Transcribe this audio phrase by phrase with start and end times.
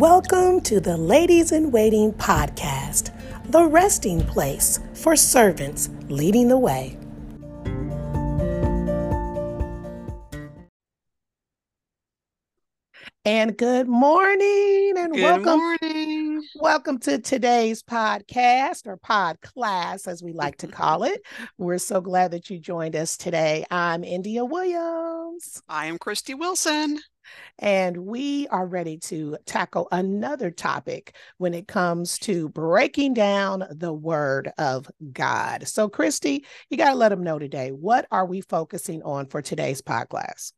[0.00, 3.12] Welcome to the Ladies in Waiting podcast,
[3.50, 6.96] the resting place for servants leading the way.
[13.26, 16.42] And good morning and Good welcome morning.
[16.56, 21.20] welcome to today's podcast or pod class as we like to call it.
[21.58, 23.66] We're so glad that you joined us today.
[23.70, 25.62] I'm India Williams.
[25.68, 27.00] I am Kristie Wilson.
[27.58, 33.92] And we are ready to tackle another topic when it comes to breaking down the
[33.92, 35.66] word of God.
[35.68, 39.42] So, Kristie, you got to let them know today what are we focusing on for
[39.42, 40.52] today's pod class?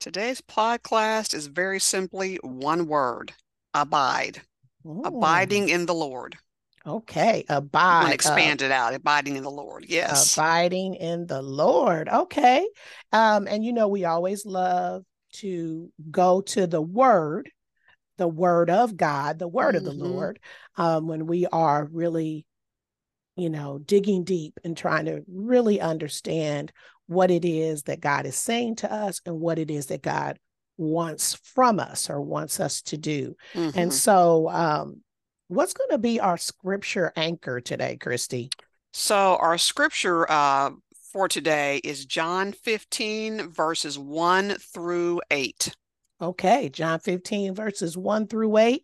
[0.00, 3.32] Today's podcast is very simply one word
[3.74, 4.42] abide.
[5.04, 6.36] Abiding in the Lord.
[6.84, 8.10] Okay, abide.
[8.10, 8.94] uh, expand it out.
[8.94, 9.84] Abiding in the Lord.
[9.86, 10.36] Yes.
[10.36, 12.08] abiding in the Lord.
[12.08, 12.66] Okay.
[13.12, 17.50] Um, and you know, we always love to go to the word,
[18.18, 19.98] the word of God, the word of the Mhm.
[20.00, 20.38] Lord,
[20.76, 22.46] um, when we are really,
[23.36, 26.72] you know, digging deep and trying to really understand
[27.06, 30.38] what it is that God is saying to us and what it is that God
[30.76, 33.36] wants from us or wants us to do.
[33.54, 33.92] And Mhm.
[33.92, 35.02] so, um,
[35.48, 38.50] what's going to be our scripture anchor today, Kristie?
[38.92, 40.70] So, our scripture uh,
[41.12, 45.76] for today is John 15, verses 1 through 8.
[46.22, 48.82] Okay, John 15, verses 1 through 8.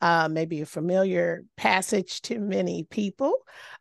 [0.00, 3.34] Uh, maybe a familiar passage to many people,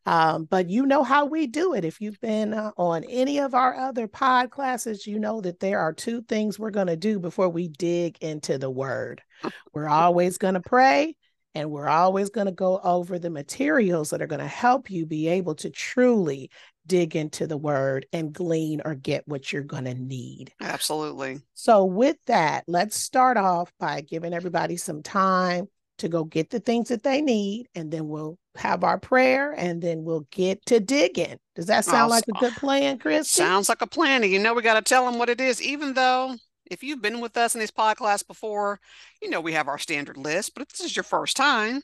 [0.05, 1.85] um, but you know how we do it.
[1.85, 5.79] If you've been uh, on any of our other pod classes, you know that there
[5.79, 9.21] are two things we're going to do before we dig into the word.
[9.73, 11.15] We're always going to pray,
[11.53, 15.05] and we're always going to go over the materials that are going to help you
[15.05, 16.49] be able to truly
[16.87, 20.53] dig into the word and glean or get what you're going to need.
[20.61, 21.41] Absolutely.
[21.53, 26.59] So, with that, let's start off by giving everybody some time to go get the
[26.59, 30.79] things that they need, and then we'll have our prayer, and then we'll get to
[30.79, 31.37] digging.
[31.55, 33.25] Does that sound like a good plan, Kristie?
[33.25, 34.23] Sounds like a plan.
[34.23, 36.35] And you know, we got to tell them what it is, even though
[36.69, 38.79] if you've been with us in this podcast before,
[39.21, 40.53] you know we have our standard list.
[40.53, 41.81] But if this is your first time,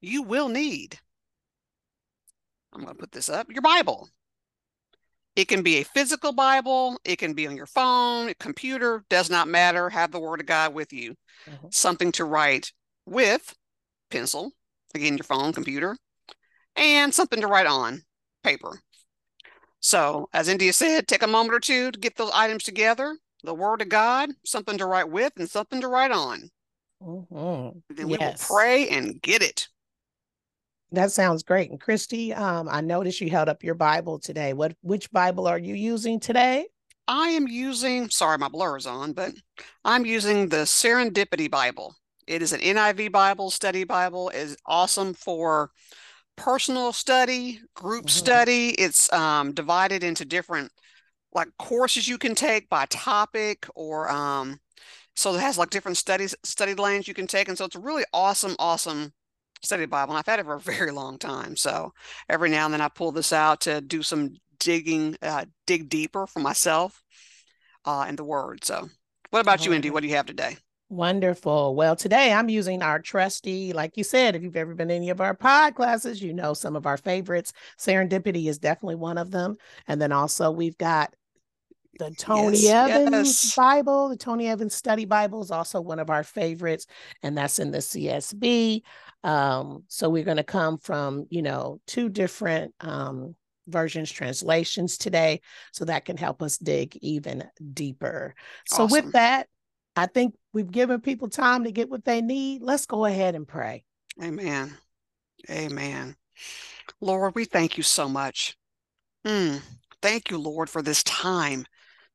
[0.00, 0.98] you will need,
[2.72, 4.08] I'm going to put this up, your Bible.
[5.36, 9.48] It can be a physical Bible, it can be on your phone, computer, does not
[9.48, 9.88] matter.
[9.88, 11.14] Have the Word of God with you.
[11.46, 11.72] Mhm.
[11.72, 12.72] Something to write
[13.06, 13.54] with,
[14.10, 14.52] pencil,
[14.94, 15.96] again, your phone, computer,
[16.76, 18.02] and something to write on,
[18.42, 18.82] paper.
[19.80, 23.54] So, as India said, take a moment or two to get those items together the
[23.54, 26.50] Word of God, something to write with, and something to write on.
[27.02, 27.82] Mhm.
[27.88, 29.69] Then we will pray and get it.
[30.92, 31.70] That sounds great.
[31.70, 34.52] And Kristie, um, I noticed you held up your Bible today.
[34.52, 36.66] What which Bible are you using today?
[37.06, 39.32] I am using, sorry, my blur is on, but
[39.84, 41.94] I'm using the Serendipity Bible.
[42.26, 45.70] It is an NIV Bible, study Bible, It is awesome for
[46.36, 48.10] personal study, group Mhm.
[48.10, 48.70] study.
[48.70, 50.72] It's um, divided into different
[51.32, 54.60] like courses you can take by topic or um,
[55.16, 57.48] so it has like different studies, study lanes you can take.
[57.48, 59.12] And so it's a really awesome, awesome
[59.62, 60.12] study Bible.
[60.12, 61.56] And I've had it for a very long time.
[61.56, 61.92] So
[62.28, 66.26] every now and then I pull this out to do some digging, uh, dig deeper
[66.26, 67.02] for myself
[67.84, 68.64] uh, in the word.
[68.64, 68.88] So
[69.30, 69.90] what about you, Indy?
[69.90, 70.56] What do you have today?
[70.90, 71.76] Wonderful.
[71.76, 75.10] Well, today I'm using our trusty, like you said, if you've ever been to any
[75.10, 77.52] of our pod classes, you know some of our favorites.
[77.78, 79.56] Serendipity is definitely one of them.
[79.86, 81.14] And then also we've got
[82.00, 83.54] the Tony Yes, Evans yes.
[83.54, 84.08] Bible.
[84.08, 86.86] The Tony Evans Study Bible is also one of our favorites,
[87.22, 88.82] and that's in the CSB.
[89.22, 93.36] Um, so we're going to come from, you know, two different um,
[93.68, 97.44] versions, translations today, so that can help us dig even
[97.74, 98.34] deeper.
[98.66, 99.48] So with that,
[99.94, 102.62] I think we've given people time to get what they need.
[102.62, 103.84] Let's go ahead and pray.
[104.22, 104.74] Amen.
[105.50, 106.16] Amen.
[107.02, 108.56] Lord, we thank you so much.
[109.26, 109.60] Mm,
[110.00, 111.66] thank you, Lord, for this time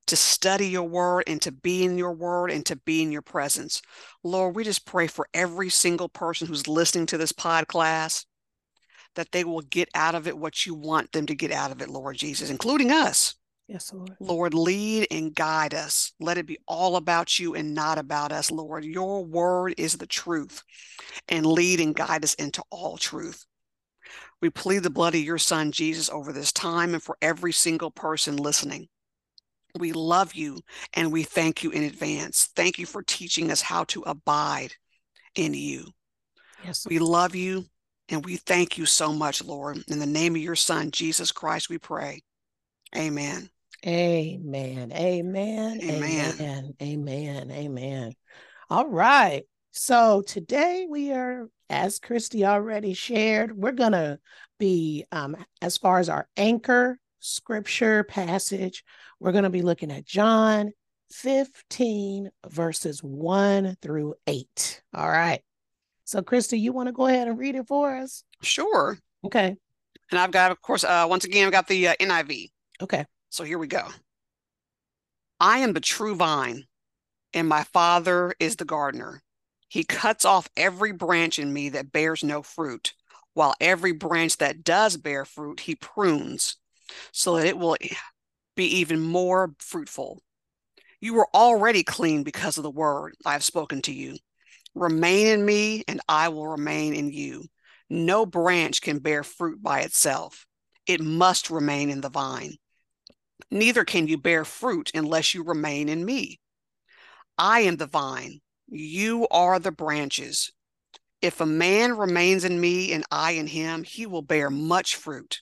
[0.07, 3.21] to study your word and to be in your word and to be in your
[3.21, 3.81] presence.
[4.23, 8.25] Lord, we just pray for every single person who's listening to this pod class
[9.15, 11.81] that they will get out of it what you want them to get out of
[11.81, 13.35] it, Lord Jesus, including us.
[13.67, 14.15] Yes, Lord.
[14.19, 16.13] Lord, lead and guide us.
[16.19, 18.85] Let it be all about you and not about us, Lord.
[18.85, 20.61] Your word is the truth,
[21.29, 23.43] and lead and guide us into all truth.
[24.41, 27.89] We plead the blood of your son, Jesus, over this time and for every single
[27.89, 28.87] person listening.
[29.77, 30.59] We love you
[30.93, 32.49] and we thank you in advance.
[32.55, 34.73] Thank you for teaching us how to abide
[35.35, 35.87] in you.
[36.63, 37.65] Yes, We love you
[38.09, 39.83] and we thank you so much, Lord.
[39.87, 42.21] In the name of your son, Jesus Christ, we pray.
[42.95, 43.49] Amen.
[43.85, 44.91] Amen.
[44.93, 45.81] Amen.
[45.81, 46.35] Amen.
[46.39, 46.73] Amen.
[46.81, 47.51] Amen.
[47.51, 48.13] Amen.
[48.69, 49.43] All right.
[49.71, 54.19] So today we are, as Kristie already shared, we're going to
[54.57, 58.83] be, um, as far as our anchor scripture passage,
[59.19, 60.71] we're going to be looking at John
[61.11, 64.83] 15, verses 1 through 8.
[64.93, 65.41] All right.
[66.03, 68.23] So, Kristie, you want to go ahead and read it for us?
[68.41, 68.97] Sure.
[69.23, 69.55] Okay.
[70.11, 72.51] And I've got, of course, uh, once again, I've got the uh, NIV.
[72.81, 73.05] Okay.
[73.29, 73.87] So here we go.
[75.39, 76.63] I am the true vine,
[77.33, 79.21] and my Father is the gardener.
[79.67, 82.93] He cuts off every branch in me that bears no fruit,
[83.33, 86.55] while every branch that does bear fruit, he prunes,
[87.11, 87.77] so that it will
[88.55, 90.21] be even more fruitful.
[91.01, 94.17] You are already clean because of the word I have spoken to you.
[94.73, 97.45] Remain in me, and I will remain in you.
[97.89, 100.45] No branch can bear fruit by itself,
[100.87, 102.55] it must remain in the vine.
[103.51, 106.39] Neither can you bear fruit unless you remain in me.
[107.37, 110.51] I am the vine, you are the branches.
[111.21, 115.41] If a man remains in me and I in him, he will bear much fruit.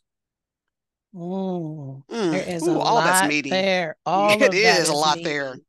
[1.13, 3.49] Mm, there is Ooh, a all lot that's meaty.
[3.49, 3.95] there.
[4.05, 5.29] All It of that is a lot meaty.
[5.29, 5.59] there.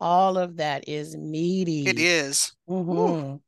[0.00, 1.86] All of that is meaty.
[1.88, 2.52] It is.
[2.68, 3.40] Mhm.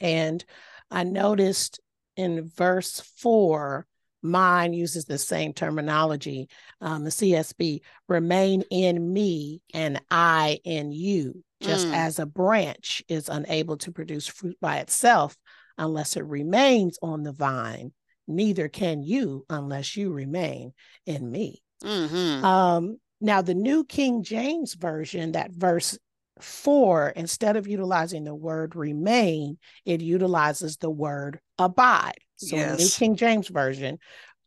[0.00, 0.44] And
[0.90, 1.80] I noticed
[2.16, 3.86] in verse four,
[4.22, 6.48] mine uses the same terminology.
[6.80, 11.94] Um, the CSB remain in me and I in you, just Mm.
[11.94, 15.36] as a branch is unable to produce fruit by itself
[15.76, 17.92] unless it remains on the vine.
[18.28, 20.74] Neither can you unless you remain
[21.06, 21.62] in me.
[21.82, 25.98] hmm Um, now, the New King James Version, that verse
[26.40, 32.18] four, instead of utilizing the word remain, it utilizes the word abide.
[32.36, 33.98] So, the New King James Version,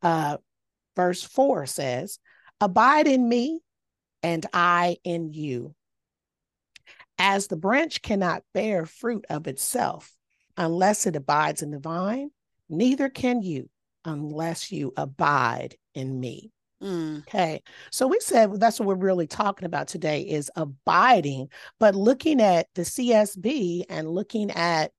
[0.01, 0.37] uh,
[0.95, 2.19] verse four says,
[2.61, 3.59] Abide in me
[4.23, 5.75] and I in you.
[7.17, 10.15] As the branch cannot bear fruit of itself
[10.55, 12.31] unless it abides in the vine,
[12.71, 13.69] neither can you
[14.05, 16.51] unless you abide in me.
[16.81, 17.19] Mm.
[17.19, 17.61] Okay.
[17.91, 22.67] So we said that's what we're really talking about today is abiding, but looking at
[22.73, 24.91] the CSB and looking at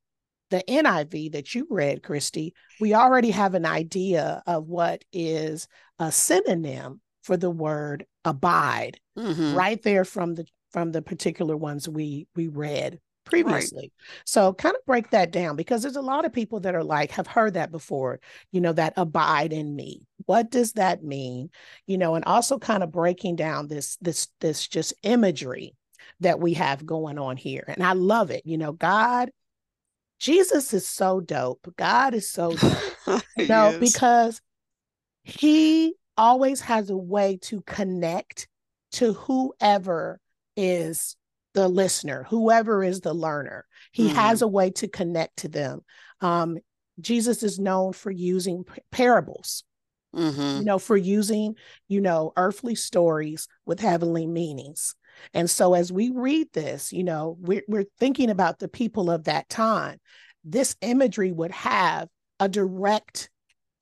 [0.50, 5.66] the NIV that you read, Kristie, we already have an idea of what is
[5.98, 11.88] a synonym for the word abide hmm right there from the from the particular ones
[11.88, 13.92] we we read previously.
[14.24, 17.12] So kind of break that down because there's a lot of people that are like
[17.12, 18.20] have heard that before,
[18.50, 20.02] you know, that abide in me.
[20.26, 21.50] What does that mean?
[21.86, 25.74] You know, and also kind of breaking down this this this just imagery
[26.20, 27.64] that we have going on here.
[27.68, 28.42] And I love it.
[28.44, 29.30] You know, God
[30.18, 31.72] Jesus is so dope.
[31.76, 32.82] God is so dope.
[33.36, 33.78] You know, Yes.
[33.80, 34.40] because
[35.24, 38.46] he always has a way to connect
[38.92, 40.20] to whoever
[40.56, 41.16] is
[41.54, 43.66] the listener, whoever is the learner.
[43.92, 44.14] He Mhm.
[44.14, 45.84] has a way to connect to them.
[46.20, 46.58] Um,
[47.00, 49.64] Jesus is known for using parables,
[50.14, 50.58] Mhm.
[50.58, 51.56] you know, for using,
[51.88, 54.94] you know, earthly stories with heavenly meanings.
[55.34, 59.24] And so as we read this, you know, we're, we're thinking about the people of
[59.24, 60.00] that time.
[60.44, 62.08] This imagery would have
[62.40, 63.30] a direct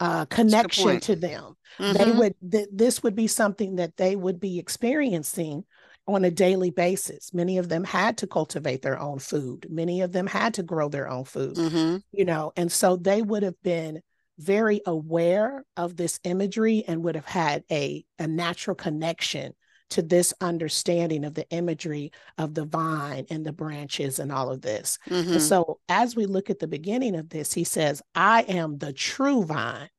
[0.01, 1.55] uh, connection to them
[1.91, 2.17] they Mhm.
[2.17, 5.65] would th- this would be something that they would be experiencing
[6.15, 10.13] on a daily basis many of them had to cultivate their own food many of
[10.13, 12.03] them had to grow their own food Mhm.
[12.13, 14.03] you know and so they would have been
[14.39, 19.53] very aware of this imagery and would have had a, a natural connection
[19.91, 24.63] to this understanding of the imagery of the vine and the branches and all of
[24.63, 25.33] this Mhm.
[25.33, 28.93] and so as we look at the beginning of this, he says, I am the
[28.93, 29.91] true vine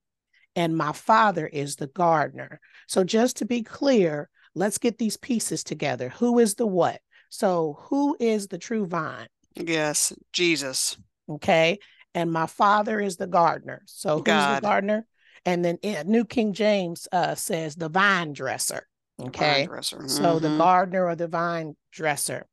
[0.55, 2.59] and my father is the gardener.
[2.87, 6.09] So just to be clear, let's get these pieces together.
[6.09, 6.99] Who is the what?
[7.29, 9.27] So who is the true vine?
[9.55, 10.13] Yes.
[10.33, 10.97] Jesus.
[11.29, 11.79] Okay.
[12.13, 13.83] And my father is the gardener.
[13.85, 14.57] So who's God.
[14.57, 15.05] the gardener?
[15.45, 18.87] And then in New King James uh, says the vine dresser.
[19.19, 19.61] Okay.
[19.61, 20.07] vine dresser.
[20.07, 20.57] So the Mhm.
[20.57, 22.47] gardener or the vine dresser.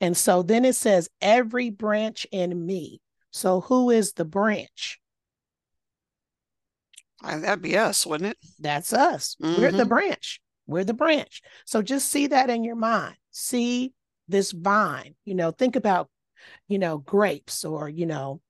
[0.00, 3.00] And so then it says, every branch in me.
[3.30, 5.00] So who is the branch?
[7.22, 8.38] That'd be us, wouldn't it?
[8.58, 9.36] That's us.
[9.38, 9.88] We're the Mhm.
[9.88, 10.40] branch.
[10.66, 11.42] We're the branch.
[11.66, 13.16] So just see that in your mind.
[13.30, 13.92] See
[14.28, 15.14] this vine.
[15.24, 16.08] You know, think about
[16.68, 18.40] you know, grapes or, you know,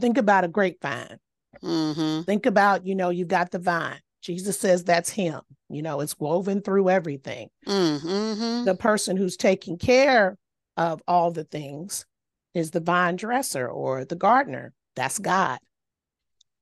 [0.00, 1.18] think about a grapevine.
[1.62, 2.22] Mm-hmm.
[2.22, 4.00] Think about, you know, you've got the vine.
[4.22, 5.40] Jesus says that's him.
[5.68, 7.48] You know, it's woven through everything.
[7.66, 8.64] Mm-hmm.
[8.64, 10.36] The person who's taking care
[10.76, 12.06] of all the things
[12.54, 14.72] is the vine dresser or the gardener.
[14.96, 15.58] That's God.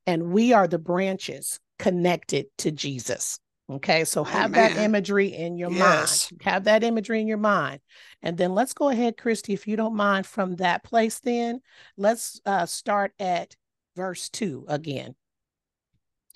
[0.06, 3.38] And we are the branches connected to Jesus.
[3.70, 4.72] Okay, so have Amen.
[4.74, 6.30] that imagery in your Yes.
[6.30, 6.42] mind.
[6.42, 7.80] Have that imagery in your mind.
[8.20, 11.60] And then let's go ahead, Kristie, if you don't mind, from that place, then
[11.96, 13.56] let's uh, start at
[13.96, 15.14] verse two again.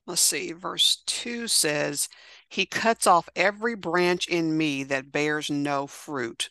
[0.06, 0.52] Let's see.
[0.52, 2.08] Verse 2 says,
[2.48, 6.50] He cuts off every branch in me that bears no fruit,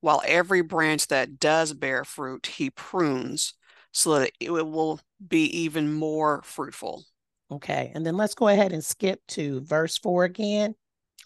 [0.00, 3.54] while every branch that does bear fruit, He prunes
[3.92, 7.04] so that it will be even more fruitful.
[7.50, 10.74] Okay, and then let's go ahead and skip to verse four again,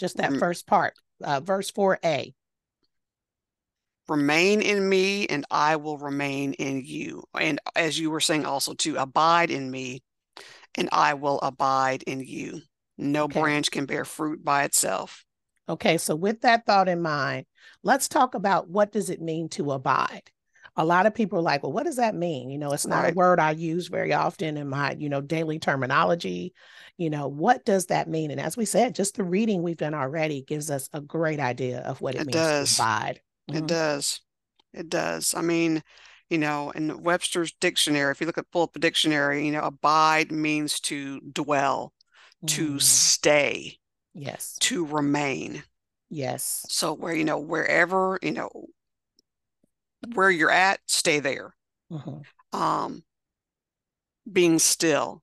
[0.00, 0.38] just that Mm.
[0.38, 2.34] first part, uh, verse 4a.
[4.08, 7.24] Remain in me, and I will remain in you.
[7.38, 10.02] And as you were saying also, to abide in me,
[10.74, 12.60] and I will abide in you.
[12.98, 13.40] No Okay.
[13.40, 15.24] branch can bear fruit by itself.
[15.68, 17.46] Okay, so with that thought in mind,
[17.82, 20.30] let's talk about what does it mean to abide.
[20.76, 22.50] A lot of people are like, well, what does that mean?
[22.50, 23.12] You know, it's not Right.
[23.12, 26.52] a word I use very often in my, you know, daily terminology.
[26.98, 28.30] You know, what does that mean?
[28.30, 31.80] And as we said, just the reading we've done already gives us a great idea
[31.80, 32.68] of what it, It means does.
[32.78, 33.22] to abide.
[33.52, 33.66] It Mhm.
[33.66, 34.20] does.
[34.72, 35.34] It does.
[35.34, 35.82] I mean,
[36.30, 39.62] you know, in Webster's dictionary, if you look at pull up the dictionary, you know,
[39.62, 41.94] abide means to dwell,
[42.48, 42.80] to Mhm.
[42.80, 43.78] stay,
[44.14, 44.60] Yes.
[44.60, 45.64] to remain.
[46.08, 46.68] Yes.
[46.68, 48.68] So where, you know, wherever, you know,
[50.14, 51.54] where you're at, stay there.
[51.90, 52.24] Mhm.
[52.52, 53.04] Um,
[54.30, 55.22] being still.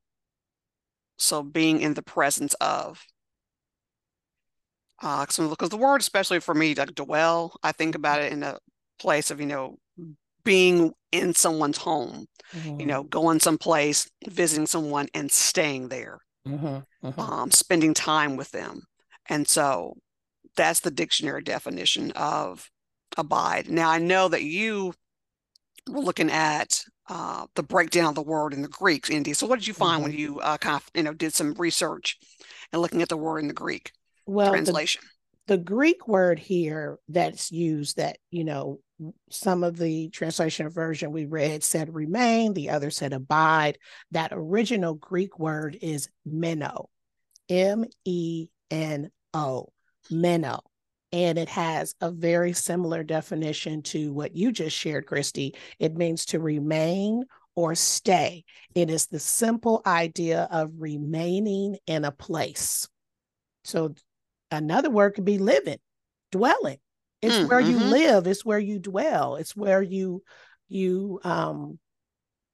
[1.18, 3.06] So being in the presence of.
[5.02, 8.44] Uh, so because the word, especially for me, like dwell, I think about it in
[8.44, 8.58] a
[9.00, 9.78] place of, you know,
[10.44, 12.86] being in someone's home, you Mhm.
[12.86, 16.86] know, going someplace, visiting someone and staying there, Mhm.
[17.04, 17.20] Mhm.
[17.20, 18.84] um, spending time with them.
[19.28, 19.98] And so
[20.56, 22.70] that's the dictionary definition of
[23.18, 23.70] abide.
[23.70, 24.94] Now I know that you
[25.90, 29.34] were looking at uh, the breakdown of the word in the Greek, Indy.
[29.34, 30.18] So what did you find when Mhm.
[30.18, 32.18] you uh, kind of, you know, did some research
[32.72, 33.92] and looking at the word in the Greek
[34.26, 35.02] Well, the translation?
[35.48, 38.80] the Greek word here that's used that, you know,
[39.30, 43.80] some of the translation version we read said remain, the other said abide.
[44.12, 46.90] That original Greek word is meno,
[47.50, 49.74] M E N O,
[50.10, 50.60] meno.
[51.14, 55.56] And it has a very similar definition to what you just shared, Kristie.
[55.80, 57.26] It means to remain
[57.56, 58.46] or stay.
[58.76, 62.88] It is the simple idea of remaining in a place.
[63.66, 63.94] So
[64.52, 65.80] another word could be living,
[66.32, 66.78] dwelling.
[67.22, 67.90] It's Mm, where you mhm.
[67.90, 70.24] live, it's where you dwell, it's where you
[70.70, 71.78] you um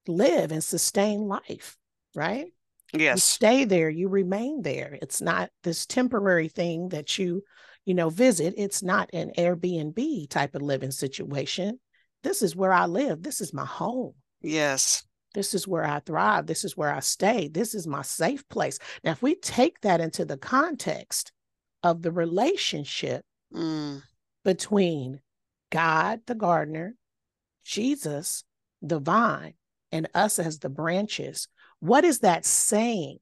[0.08, 1.78] live and sustain life,
[2.16, 2.48] right?
[2.94, 3.22] You Yes.
[3.22, 4.98] stay there, you remain there.
[5.02, 7.44] It's not this temporary thing that you,
[7.88, 8.54] you know, visit.
[8.58, 11.80] It's not an Airbnb type of living situation.
[12.22, 13.24] This is where I live.
[13.24, 14.14] This is my home.
[14.42, 15.06] Yes.
[15.34, 16.48] This is where I thrive.
[16.48, 17.48] This is where I stay.
[17.48, 18.78] This is my safe place.
[19.06, 21.32] Now, if we take that into the context
[21.82, 24.04] of the relationship Mm,
[24.44, 25.22] between
[25.70, 26.96] God, the gardener,
[27.64, 28.44] Jesus,
[28.82, 29.54] the vine,
[29.94, 31.48] and us as the branches,
[31.80, 33.20] what is that saying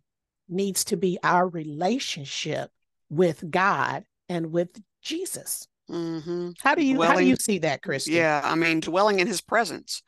[0.49, 2.71] needs to be our relationship
[3.11, 4.69] with God and with
[5.01, 5.67] Jesus?
[5.87, 8.15] hmm How do you how do you see that, Kristie?
[8.15, 8.41] Yeah.
[8.43, 10.01] I mean, dwelling in his presence,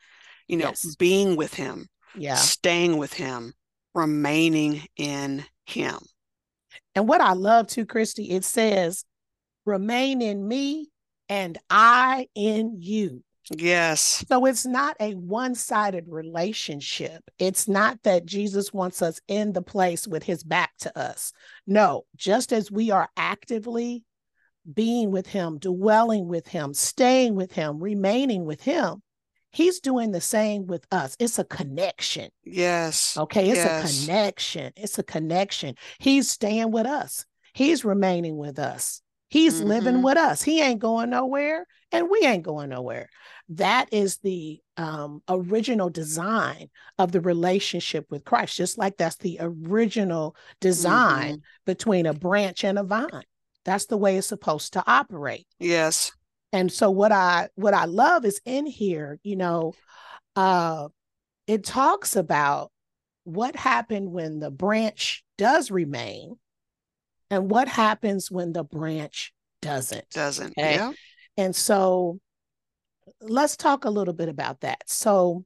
[0.48, 0.96] you know, Yes.
[0.96, 2.34] being with him, Yeah.
[2.34, 3.54] staying with him,
[3.94, 5.98] remaining in him.
[6.94, 9.04] And what I love too, Kristie, it says,
[9.64, 10.90] remain in me
[11.28, 13.22] and I in you.
[13.50, 14.24] Yes.
[14.28, 17.22] So it's not a one sided relationship.
[17.38, 21.32] It's not that Jesus wants us in the place with his back to us.
[21.66, 24.04] No, just as we are actively
[24.72, 29.02] being with him, dwelling with him, staying with him, remaining with him,
[29.50, 31.16] he's doing the same with us.
[31.18, 32.30] It's a connection.
[32.44, 33.16] Yes.
[33.16, 34.02] Okay, it's Yes.
[34.02, 34.72] a connection.
[34.76, 35.74] It's a connection.
[35.98, 37.24] He's staying with us.
[37.54, 39.00] He's remaining with us.
[39.30, 40.04] He's living Mhm.
[40.04, 40.42] with us.
[40.42, 43.08] He ain't going nowhere, and we ain't going nowhere.
[43.50, 48.56] That is the um, original design of the relationship with Christ.
[48.56, 51.42] Just like that's the original design Mhm.
[51.66, 53.24] between a branch and a vine.
[53.64, 56.12] That's the way it's supposed to operate Yes.
[56.52, 59.74] and so what i what i love is in here you know
[60.36, 60.88] uh
[61.46, 62.70] it talks about
[63.24, 66.36] what happened when the branch does remain
[67.30, 70.54] and what happens when the branch doesn't Doesn't.
[70.58, 70.76] Okay.
[70.76, 70.92] Yeah.
[71.36, 72.18] and so
[73.20, 74.82] let's talk a little bit about that.
[74.86, 75.44] So,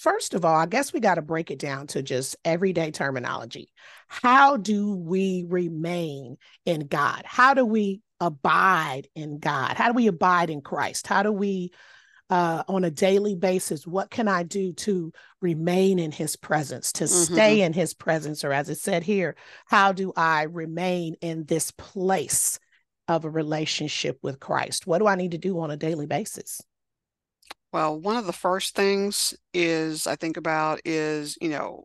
[0.00, 3.70] first of all, I guess we got to break it down to just everyday terminology.
[4.08, 7.22] How do we remain in God?
[7.26, 9.76] How do we abide in God?
[9.76, 11.06] How do we abide in Christ?
[11.06, 11.72] How do we
[12.30, 17.04] uh, on a daily basis what can i do to remain in his presence to
[17.04, 17.34] mm-hmm.
[17.34, 19.34] stay in his presence or as it said here
[19.66, 22.60] how do i remain in this place
[23.08, 26.60] of a relationship with christ what do i need to do on a daily basis
[27.72, 31.84] well one of the first things is i think about is you know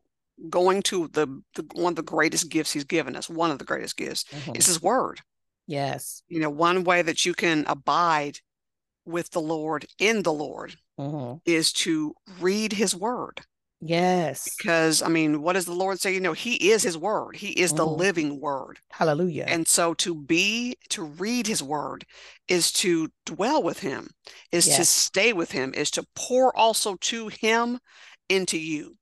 [0.49, 3.65] going to the, the one of the greatest gifts he's given us one of the
[3.65, 4.55] greatest gifts mm-hmm.
[4.55, 5.21] is his word
[5.65, 8.39] yes you know one way that you can abide
[9.05, 11.37] with the Lord in the Lord mm-hmm.
[11.45, 13.41] is to read his word.
[13.87, 14.55] Yes.
[14.55, 16.13] Because, I mean, what does the Lord say?
[16.13, 17.93] You know, He is His word, He is the oh.
[17.93, 18.79] living word.
[18.91, 19.45] Hallelujah.
[19.47, 22.05] And so to be, to read His word
[22.47, 24.09] is to dwell with Him,
[24.51, 24.77] is yes.
[24.77, 27.79] to stay with Him, is to pour also to Him
[28.29, 28.95] into you.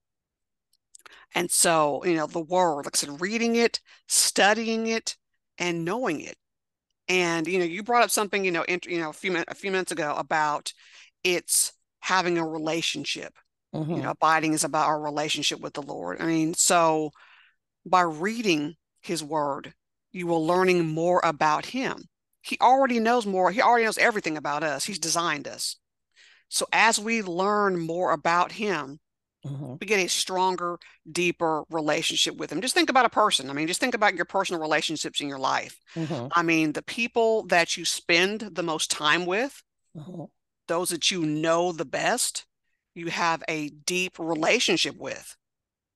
[1.35, 5.15] And so, you know, the word, like I said, reading it, studying it,
[5.57, 6.35] and knowing it
[7.07, 9.71] and you know, you brought up something, you know, you know, a few a few
[9.71, 10.73] minutes ago about
[11.23, 13.33] it's having a relationship.
[13.73, 13.91] Mm-hmm.
[13.91, 16.21] You know, abiding is about our relationship with the Lord.
[16.21, 17.11] I mean, so
[17.85, 19.73] by reading His Word,
[20.11, 22.05] you are learning more about Him.
[22.41, 23.51] He already knows more.
[23.51, 24.85] He already knows everything about us.
[24.85, 25.77] He's designed us.
[26.49, 28.99] So as we learn more about Him,
[29.45, 29.75] mm-hmm.
[29.79, 30.77] we get a stronger,
[31.09, 32.61] deeper relationship with him.
[32.61, 33.49] Just think about a person.
[33.49, 35.77] I mean, just think about your personal relationships in your life.
[35.95, 36.27] Mm-hmm.
[36.31, 39.63] I mean, the people that you spend the most time with,
[39.97, 40.25] mm-hmm.
[40.67, 42.45] those that you know the best,
[42.95, 45.35] you have a deep relationship with.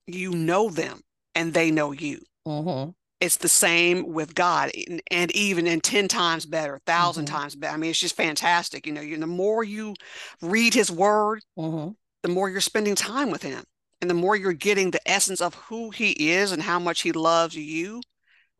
[0.05, 1.01] You know them
[1.35, 2.21] and they know you.
[2.47, 2.91] Mm-hmm.
[3.19, 4.69] It's the same with God,
[5.09, 7.35] and even in ten times better, 1000 mm-hmm.
[7.35, 7.73] times better.
[7.73, 8.85] I mean, it's just fantastic.
[8.85, 9.95] You know, you, the more you
[10.39, 11.93] read His Word, mm-hmm
[12.27, 13.63] the more you're spending time with him
[14.01, 17.11] and the more you're getting the essence of who he is and how much he
[17.11, 18.01] loves you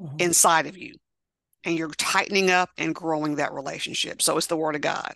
[0.01, 0.15] mm-hmm.
[0.19, 0.95] inside of you.
[1.63, 4.21] And you're tightening up and growing that relationship.
[4.21, 5.13] So it's the word of God.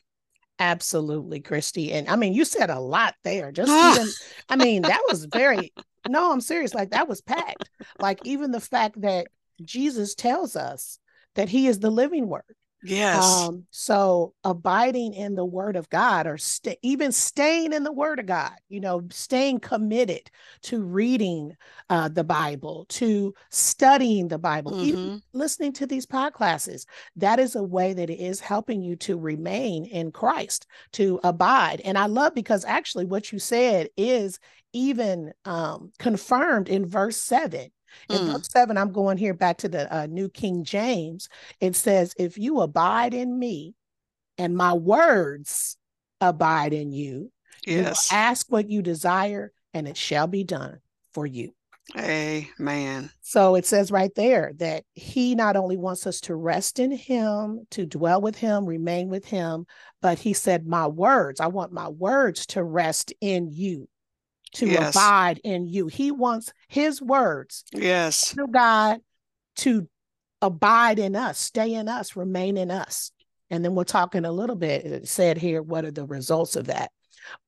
[0.62, 1.92] Absolutely, Kristie.
[1.92, 3.52] And I mean, you said a lot there.
[3.52, 3.96] Just ah.
[3.96, 4.08] even,
[4.48, 5.74] I mean, that was very,
[6.08, 6.76] no, I'm serious.
[6.76, 7.72] Like that was packed.
[8.00, 9.26] Like even the fact that
[9.64, 11.00] Jesus tells us
[11.34, 12.44] that he is the living word.
[12.84, 13.24] Yes.
[13.24, 18.20] Um, so abiding in the word of God or st- even staying in the word
[18.20, 20.32] of God, you know, staying committed
[20.64, 21.56] to reading
[21.90, 24.86] uh, the Bible, to studying the Bible, mm-hmm.
[24.86, 26.86] even listening to these pod classes,
[27.18, 31.82] that is a way that it is helping you to remain in Christ, to abide.
[31.86, 34.40] And I love because actually what you said is
[34.74, 37.72] even um, confirmed in verse seven
[38.10, 38.32] in mm.
[38.34, 41.30] verse 7, I'm going here back to the uh, New King James.
[41.60, 43.76] It says, If you abide in me
[44.38, 45.78] and my words
[46.20, 47.32] abide in you,
[47.66, 48.12] yes.
[48.12, 50.80] you ask what you desire and it shall be done
[51.14, 51.54] for you.
[51.98, 53.10] Amen.
[53.22, 57.66] So it says right there that he not only wants us to rest in him,
[57.72, 59.66] to dwell with him, remain with him,
[60.02, 63.90] but he said, My words, I want my words to rest in you
[64.54, 64.96] to yes.
[64.96, 65.88] abide in you.
[65.88, 69.00] He wants his words, yes, to God
[69.58, 69.88] to
[70.42, 73.12] abide in us, stay in us, remain in us.
[73.50, 76.68] And then we're talking a little bit, it said here, what are the results of
[76.68, 76.92] that?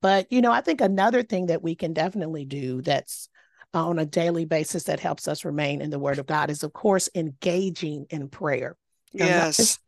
[0.02, 3.30] But, you know, I think another thing that we can definitely do that's
[3.74, 6.74] on a daily basis that helps us remain in the word of God is, of
[6.74, 8.76] course, engaging in prayer.
[9.14, 9.80] Yes.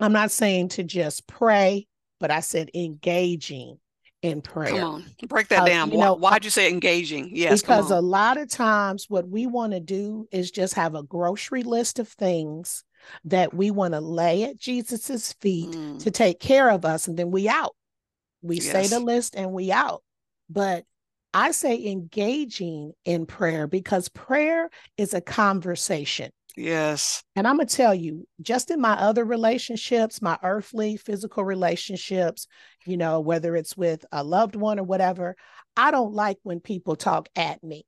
[0.00, 1.86] I'm not saying to just pray,
[2.20, 3.78] but I said engaging
[4.22, 4.70] in prayer.
[4.70, 5.90] Come on, break that uh, down.
[5.90, 7.30] You know, Why'd you say engaging?
[7.32, 11.02] Yes, because a lot of times what we want to do is just have a
[11.02, 12.84] grocery list of things
[13.24, 16.02] that we want to lay at Jesus's feet mm.
[16.02, 17.74] to take care of us, and then we out.
[18.42, 18.70] We yes.
[18.70, 20.02] say the list and we out.
[20.50, 20.84] But
[21.34, 26.30] I say engaging in prayer because prayer is a conversation.
[26.56, 27.22] Yes.
[27.36, 32.48] And I'm going to tell you, just in my other relationships, my earthly, physical relationships,
[32.84, 35.36] you know, whether it's with a loved one or whatever,
[35.76, 37.84] I don't like when people talk at me.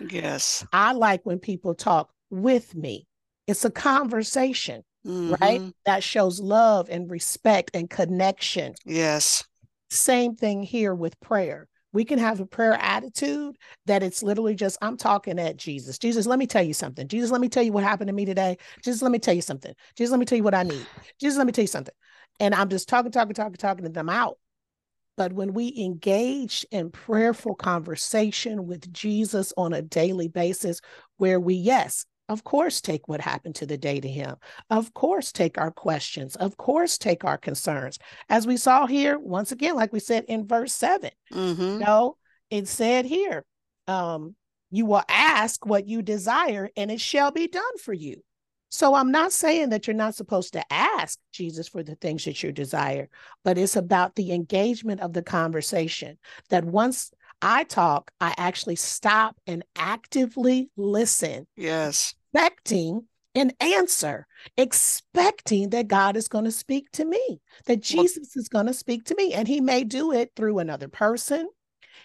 [0.00, 0.66] Yes.
[0.72, 3.06] I like when people talk with me.
[3.46, 5.34] It's a conversation, mm-hmm.
[5.40, 5.60] right?
[5.84, 8.74] That shows love and respect and connection.
[8.86, 9.44] Yes.
[9.90, 14.78] Same thing here with prayer we can have a prayer attitude that it's literally just
[14.82, 15.98] i'm talking at jesus.
[15.98, 17.08] Jesus let me tell you something.
[17.08, 18.56] Jesus let me tell you what happened to me today.
[18.82, 19.74] Jesus let me tell you something.
[19.96, 20.86] Jesus let me tell you what i need.
[21.20, 21.94] Jesus let me tell you something.
[22.40, 24.38] And i'm just talking talking talking talking to them out.
[25.16, 30.80] But when we engage in prayerful conversation with jesus on a daily basis
[31.18, 34.36] where we yes of course, take what happened to the day to him.
[34.70, 36.36] Of course, take our questions.
[36.36, 37.98] Of course, take our concerns.
[38.28, 41.62] As we saw here, once again, like we said in verse 7 Mm-hmm.
[41.62, 42.16] you know,
[42.50, 43.44] it said here,
[43.88, 44.34] um,
[44.70, 48.22] you will ask what you desire and it shall be done for you.
[48.70, 52.42] So I'm not saying that you're not supposed to ask Jesus for the things that
[52.42, 53.10] you desire,
[53.44, 56.18] but it's about the engagement of the conversation.
[56.48, 62.14] That once I talk, I actually stop and actively listen, Yes.
[62.32, 64.26] expecting an answer,
[64.56, 69.04] expecting that God is going to speak to me, that Jesus is going to speak
[69.04, 69.32] to me.
[69.34, 71.48] And he may do it through another person.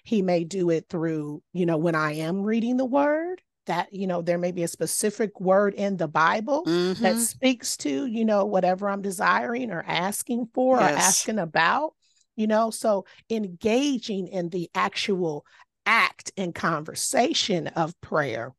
[0.03, 4.07] He may do it through, you know, when I am reading the word, that, you
[4.07, 7.19] know, there may be a specific word in the Bible that Mhm.
[7.19, 11.93] speaks to, you know, whatever I'm desiring or asking for or asking about,
[12.37, 12.71] you know.
[12.71, 15.45] So engaging in the actual
[15.85, 18.53] act and conversation of prayer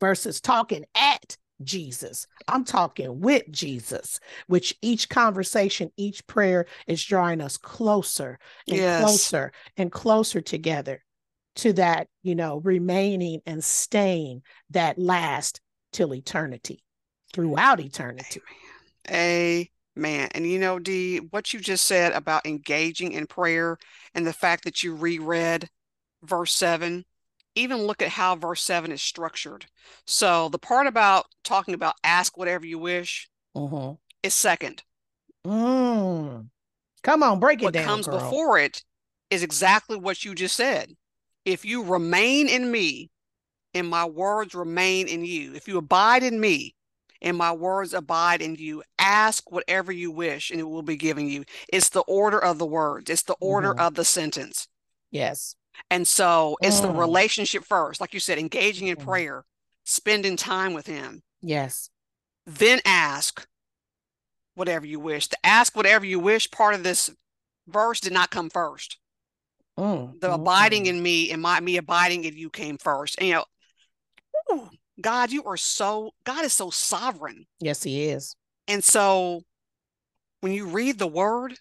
[0.00, 2.26] versus talking at Jesus.
[2.48, 8.38] I'm talking with Jesus, which each conversation, each prayer is drawing us closer
[8.68, 8.98] and Yes.
[8.98, 11.04] closer and closer together
[11.56, 15.60] to that, you know, remaining and staying that last
[15.92, 16.82] till eternity,
[17.32, 18.40] throughout eternity.
[19.08, 19.66] Amen.
[19.94, 23.76] Man, and you know, Dee, what you just said about engaging in prayer
[24.14, 25.68] and the fact that you reread
[26.22, 27.04] verse 7,
[27.54, 29.66] even look at how verse 7 is structured.
[30.06, 33.98] So the part about talking about ask whatever you wish Mhm.
[34.22, 34.84] is second.
[35.44, 36.48] Mm.
[37.02, 38.18] Come on, break it What down, What comes girl.
[38.20, 38.84] before it
[39.30, 40.96] is exactly what you just said.
[41.44, 43.10] If you remain in me
[43.74, 46.74] and my words remain in you, if you abide in me
[47.22, 51.28] and my words abide in you, ask whatever you wish and it will be given
[51.28, 51.44] you.
[51.72, 53.86] It's the order of the words, it's the order Mhm.
[53.86, 54.68] of the sentence.
[55.10, 55.56] Yes.
[55.90, 56.98] And so it's the Mm.
[56.98, 59.04] relationship first, like you said, engaging in Mhm.
[59.04, 59.44] prayer,
[59.84, 61.88] spending time with Him, Yes.
[62.44, 63.46] then ask
[64.54, 65.28] whatever you wish.
[65.28, 67.10] The ask whatever you wish part of this
[67.66, 68.98] verse did not come first.
[69.78, 70.88] Mm, the mm, abiding mm.
[70.88, 73.16] in me and my me abiding in you came first.
[73.18, 73.44] And you know,
[74.52, 74.70] ooh,
[75.02, 77.46] God, you are so God is so sovereign.
[77.60, 78.36] Yes, he is.
[78.68, 79.42] And so
[80.40, 81.58] when you read the word,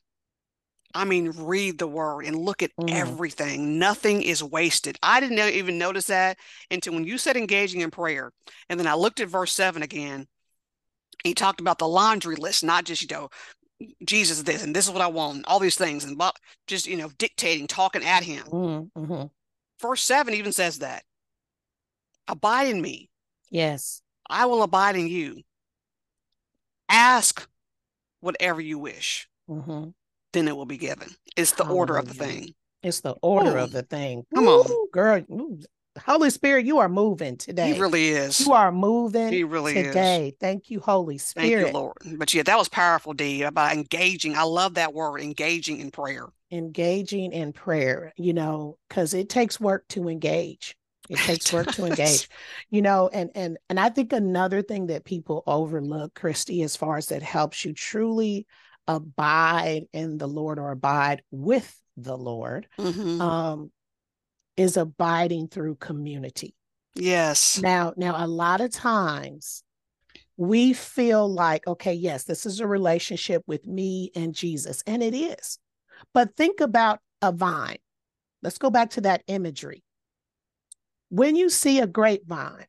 [0.93, 2.93] I mean, read the word and look at Mhm.
[2.93, 3.79] everything.
[3.79, 4.97] Nothing is wasted.
[5.01, 6.37] I didn't even notice that
[6.69, 8.31] until when you said engaging in prayer.
[8.69, 10.27] And then I looked at verse seven again.
[11.23, 13.29] He talked about the laundry list, not just, you know,
[14.03, 16.19] Jesus this and this is what I want, all these things, and
[16.67, 18.45] just, you know, dictating, talking at him.
[18.47, 19.31] Mm, mhm.
[19.79, 21.03] Verse 7 even says that.
[22.27, 23.10] Abide in me.
[23.51, 24.01] Yes.
[24.29, 25.41] I will abide in you.
[26.89, 27.47] Ask
[28.21, 29.93] whatever you wish, Mhm.
[30.33, 31.15] then it will be given.
[31.37, 32.55] It's the order of the thing.
[32.83, 33.63] It's the order Ooh.
[33.63, 34.25] of the thing.
[34.33, 34.87] Come on.
[34.91, 35.23] Girl.
[35.31, 35.59] Ooh.
[36.05, 37.73] Holy Spirit, you are moving today.
[37.73, 38.39] He really is.
[38.39, 39.87] you are moving He really is.
[39.87, 40.33] today.
[40.39, 41.49] Thank you, Holy Spirit.
[41.63, 41.97] Thank you, Lord.
[42.17, 44.35] But yeah, that was powerful, D, about engaging.
[44.37, 46.27] I love that word, engaging in prayer.
[46.49, 50.77] Engaging in prayer, you know, because it takes work to engage.
[51.11, 52.29] It takes work to engage,
[52.69, 56.97] you know, and and and I think another thing that people overlook, Kristie, as far
[56.97, 58.47] as that helps you truly
[58.87, 63.21] abide in the Lord or abide with the Lord, Mhm.
[63.21, 63.71] um,
[64.57, 66.55] is abiding through community.
[66.95, 67.59] Yes.
[67.61, 69.63] Now, now a lot of times
[70.37, 75.13] we feel like, okay, yes, this is a relationship with me and Jesus, and it
[75.13, 75.59] is.
[76.13, 77.77] But think about a vine.
[78.41, 79.83] Let's go back to that imagery.
[81.11, 82.67] When you see a grapevine,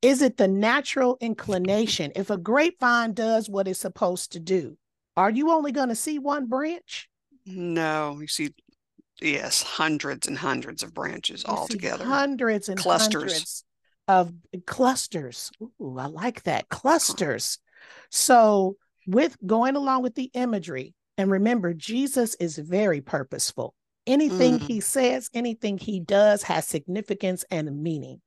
[0.00, 2.12] is it the natural inclination?
[2.14, 4.78] If a grapevine does what it's supposed to do,
[5.16, 7.08] are you only going to see one branch?
[7.44, 8.54] No, you see,
[9.20, 12.04] yes, hundreds and hundreds of branches You all together.
[12.04, 13.22] Hundreds and Clusters.
[13.22, 13.64] hundreds
[14.06, 14.32] of
[14.64, 15.50] clusters.
[15.60, 16.68] Ooh, I like that.
[16.68, 17.58] Clusters.
[18.12, 23.74] So, with going along with the imagery, and remember, Jesus is very purposeful.
[24.08, 24.66] Anything Mm.
[24.66, 28.20] he says, anything he does has significance and meaning.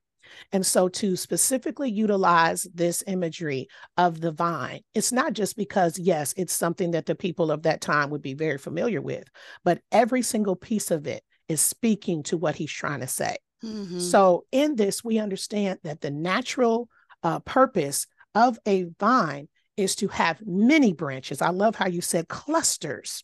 [0.54, 3.68] And so, to specifically utilize this imagery
[3.98, 7.82] of the vine, it's not just because, yes, it's something that the people of that
[7.82, 9.28] time would be very familiar with,
[9.66, 13.36] but every single piece of it is speaking to what he's trying to say.
[13.64, 14.00] Mhm.
[14.00, 16.88] So, in this, we understand that the natural
[17.24, 21.42] uh, purpose of a vine is to have many branches.
[21.42, 23.24] I love how you said clusters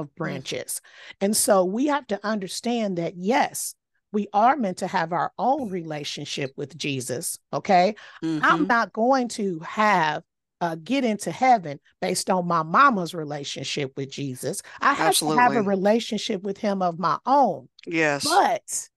[0.00, 0.80] of branches.
[1.20, 3.74] And so, we have to understand that, yes,
[4.12, 7.38] we are meant to have our own relationship with Jesus.
[7.52, 7.94] Okay.
[8.22, 8.66] I'm Mhm.
[8.66, 10.22] not going to have
[10.60, 14.62] uh, get into heaven based on my mama's relationship with Jesus.
[14.80, 17.68] I have to have a relationship with him of my own.
[17.86, 18.24] Yes.
[18.24, 18.88] But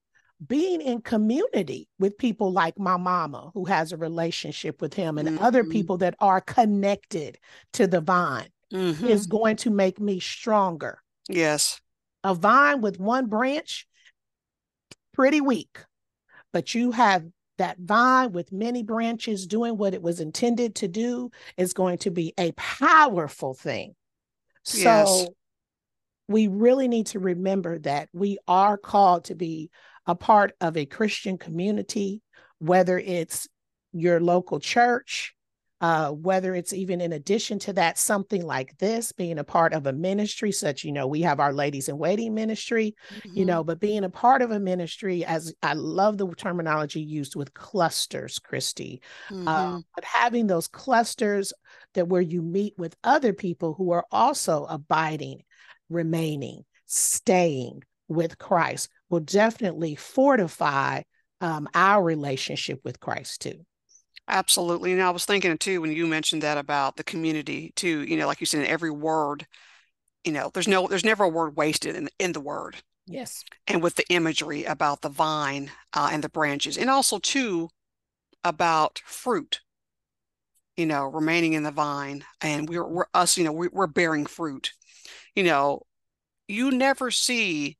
[0.47, 5.27] being in community with people like my mama who has a relationship with him and
[5.27, 5.43] mm-hmm.
[5.43, 7.37] other people that are connected
[7.73, 9.05] to the vine mm-hmm.
[9.05, 11.01] is going to make me stronger.
[11.27, 11.79] Yes.
[12.23, 13.87] A vine with one branch,
[15.13, 15.79] pretty weak,
[16.51, 17.25] but you have
[17.57, 22.09] that vine with many branches doing what it was intended to do is going to
[22.09, 23.95] be a powerful thing.
[24.63, 25.27] So yes.
[26.27, 29.69] we really need to remember that we are called to be
[30.05, 32.21] a part of a Christian community,
[32.59, 33.47] whether it's
[33.93, 35.35] your local church,
[35.81, 39.87] uh, whether it's even in addition to that, something like this, being a part of
[39.87, 43.37] a ministry, such, you know, we have our ladies in waiting ministry, mm-hmm.
[43.37, 47.35] you know, but being a part of a ministry, as I love the terminology used
[47.35, 49.47] with clusters, Kristie, mm-hmm.
[49.47, 51.53] uh, but having those clusters
[51.93, 55.43] that where you meet with other people who are also abiding,
[55.89, 61.03] remaining, staying with Christ will definitely fortify
[61.41, 63.65] um, our relationship with Christ too.
[64.29, 64.91] Absolutely.
[64.93, 68.27] And I was thinking too when you mentioned that about the community too, you know,
[68.27, 69.47] like you said, in every word,
[70.23, 72.77] you know, there's no there's never a word wasted in, in the word.
[73.07, 73.43] Yes.
[73.67, 77.69] And with the imagery about the vine uh, and the branches, and also too
[78.43, 79.61] about fruit,
[80.77, 84.25] you know, remaining in the vine, and we're we're us, you know, we, we're bearing
[84.25, 84.73] fruit.
[85.35, 85.83] You know,
[86.47, 87.77] you never see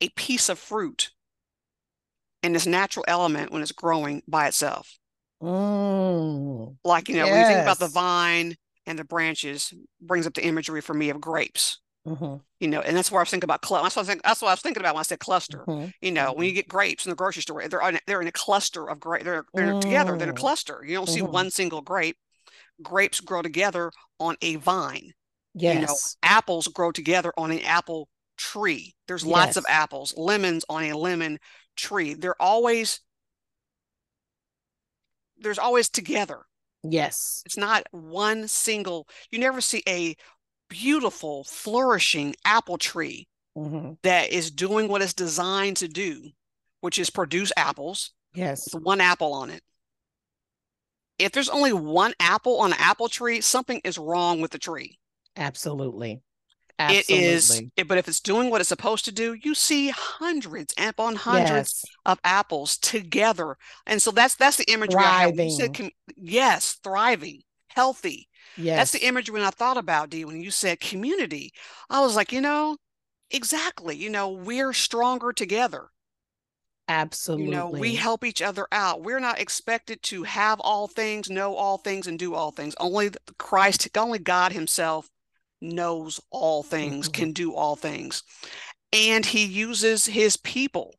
[0.00, 1.10] a piece of fruit
[2.44, 4.98] and this natural element when it's growing by itself.
[5.42, 7.32] Mm, like, you know, yes.
[7.32, 8.54] when you think about the vine
[8.86, 11.80] and the branches, brings up the imagery for me of grapes.
[12.06, 12.36] Mm-hmm.
[12.60, 13.84] You know, and that's where I was thinking about cluster.
[13.84, 14.22] That's what I think.
[14.22, 15.64] That's what I was thinking about when I said cluster.
[15.66, 15.88] Mm-hmm.
[16.02, 16.38] You know, mm-hmm.
[16.38, 19.00] when you get grapes in the grocery store, they're on, they're in a cluster of
[19.00, 19.24] grape.
[19.24, 20.18] They're they're together.
[20.18, 20.36] They're in a mm.
[20.36, 20.84] cluster.
[20.86, 21.32] You don't see mm-hmm.
[21.32, 22.18] one single grape.
[22.82, 25.12] Grapes grow together on a vine.
[25.54, 25.74] Yes.
[25.74, 28.94] You know, apples grow together on an apple tree.
[29.08, 30.14] There's lots of apples.
[30.16, 31.38] Lemons on a lemon
[31.76, 32.14] tree.
[32.14, 33.00] They're always
[35.38, 36.40] there's always together.
[36.82, 37.42] Yes.
[37.46, 40.16] It's not one single, you never see a
[40.68, 43.92] beautiful, flourishing apple tree mm-hmm.
[44.02, 46.30] that is doing what it's designed to do,
[46.80, 48.12] which is produce apples.
[48.34, 48.68] Yes.
[48.72, 49.62] With one apple on it.
[51.18, 54.98] If there's only one apple on an apple tree, something is wrong with the tree.
[55.36, 56.20] Absolutely.
[56.78, 57.24] Absolutely.
[57.24, 61.14] It is, but if it's doing what it's supposed to do, you see hundreds upon
[61.14, 61.84] hundreds yes.
[62.04, 63.56] of apples together,
[63.86, 65.46] and so that's that's the imagery thriving.
[65.46, 65.50] I.
[65.50, 68.28] Said, yes, thriving, healthy.
[68.56, 71.52] Yes, that's the imagery when I thought about D when you said community.
[71.90, 72.76] I was like, you know,
[73.30, 73.96] exactly.
[73.96, 75.90] You know, we're stronger together.
[76.88, 77.46] Absolutely.
[77.46, 79.02] You know, we help each other out.
[79.02, 82.74] We're not expected to have all things, know all things, and do all things.
[82.80, 85.08] Only Christ, only God Himself
[85.64, 87.20] knows all things, mm-hmm.
[87.20, 88.22] can do all things.
[88.92, 90.94] And he uses his people.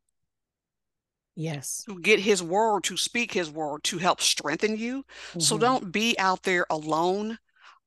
[1.35, 1.83] Yes.
[1.87, 5.03] To get his word, to speak his word, to help strengthen you.
[5.29, 5.39] Mm-hmm.
[5.41, 7.37] So don't be out there alone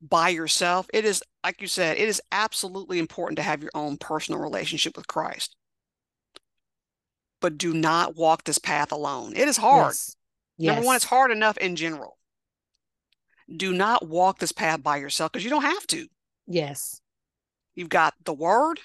[0.00, 0.86] by yourself.
[0.92, 4.96] It is, like you said, it is absolutely important to have your own personal relationship
[4.96, 5.56] with Christ.
[7.40, 9.34] But do not walk this path alone.
[9.34, 9.92] It is hard.
[9.92, 10.16] Yes.
[10.58, 10.74] Yes.
[10.74, 12.18] Number one, it's hard enough in general.
[13.54, 16.06] Do not walk this path by yourself because you don't have to.
[16.48, 17.00] Yes.
[17.76, 18.80] You've got the word,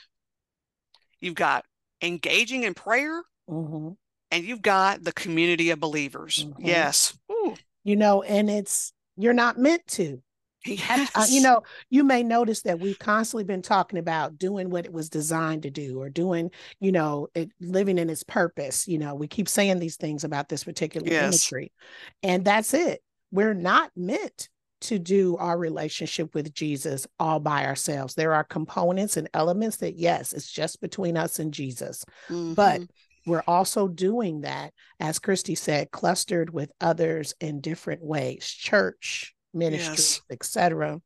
[1.19, 1.65] you've got
[2.01, 3.93] engaging in prayer, mm-hmm.
[4.29, 6.45] and you've got the community of believers.
[6.45, 6.65] Mm-hmm.
[6.65, 7.17] Yes.
[7.31, 7.55] Ooh.
[7.83, 10.21] You know, and it's, you're not meant to.
[10.65, 11.11] Yes.
[11.13, 14.93] Uh, you know, you may notice that we've constantly been talking about doing what it
[14.93, 18.87] was designed to do or doing, you know, it, living in its purpose.
[18.87, 21.21] You know, we keep saying these things about this particular yes.
[21.21, 21.73] ministry,
[22.21, 23.01] and that's it.
[23.31, 24.47] We're not meant
[24.83, 28.13] to do our relationship with Jesus all by ourselves.
[28.13, 32.05] There are components and elements that, yes, it's just between us and Jesus.
[32.29, 32.53] Mm-hmm.
[32.53, 32.81] But
[33.25, 39.93] we're also doing that, as Kristie said, clustered with others in different ways, church, ministry,
[39.93, 40.21] yes.
[40.29, 41.01] etc.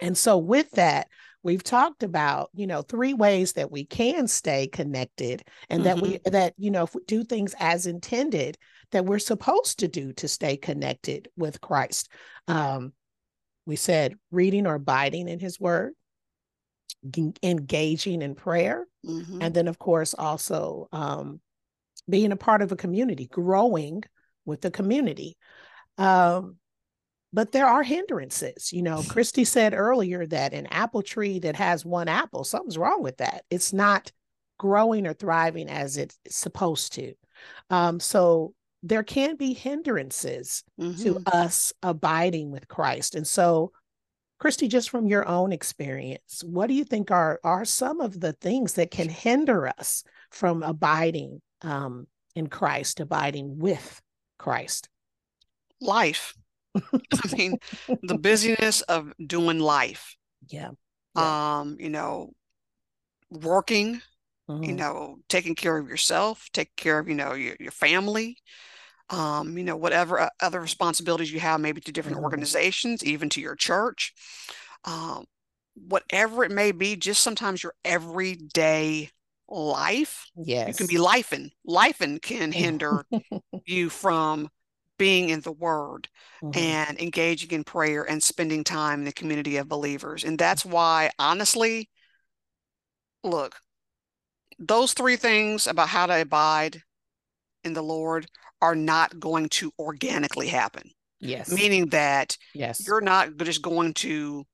[0.00, 1.08] And so with that,
[1.44, 6.00] we've talked about, you know, three ways that we can stay connected and mm-hmm.
[6.00, 6.30] that we mm-hmm.
[6.32, 8.58] that, you know, if we do things as intended,
[8.90, 12.10] that we're supposed to do to stay connected with Christ.
[12.48, 12.92] Um,
[13.66, 15.92] we said reading or abiding in his word,
[17.08, 19.40] g- engaging in prayer, mm-hmm.
[19.40, 21.40] and then, of course, also um,
[22.08, 24.02] being a part of a community, growing
[24.44, 25.36] with the community.
[25.98, 26.56] Um,
[27.34, 28.72] but there are hindrances.
[28.72, 33.02] You know, Kristie said earlier that an apple tree that has one apple, something's wrong
[33.02, 33.44] with that.
[33.50, 34.12] It's not
[34.56, 37.14] growing or thriving as it's supposed to.
[37.70, 41.02] Um, so there can be hindrances mm-hmm.
[41.02, 43.16] to us abiding with Christ.
[43.16, 43.72] And so,
[44.40, 48.32] Kristie, just from your own experience, what do you think are are some of the
[48.34, 54.00] things that can hinder us from abiding um, in Christ, abiding with
[54.38, 54.88] Christ?
[55.80, 56.36] Life.
[56.92, 57.58] I mean,
[58.02, 60.16] the busyness of doing life.
[60.48, 60.70] Yeah.
[61.16, 61.60] yeah.
[61.60, 62.32] Um, you know,
[63.30, 64.00] working,
[64.48, 64.62] mm-hmm.
[64.62, 68.38] you know, taking care of yourself, take care of, you know, your, your family,
[69.10, 72.24] um, you know, whatever other responsibilities you have, maybe to different mm-hmm.
[72.24, 74.12] organizations, even to your church.
[74.84, 75.24] Um,
[75.74, 79.10] whatever it may be, just sometimes your everyday
[79.48, 80.26] life.
[80.36, 80.68] Yes.
[80.68, 81.50] You can be life lifing.
[81.68, 83.04] Lifing can hinder
[83.66, 84.48] you from
[84.98, 86.08] being in the word
[86.42, 86.58] mm-hmm.
[86.58, 90.24] and engaging in prayer and spending time in the community of believers.
[90.24, 91.90] And that's why, honestly,
[93.22, 93.56] look,
[94.58, 96.82] those three things about how to abide
[97.64, 98.26] in the Lord
[98.60, 100.90] are not going to organically happen.
[101.20, 101.50] Yes.
[101.50, 102.86] Meaning that yes.
[102.86, 104.44] you're not just going to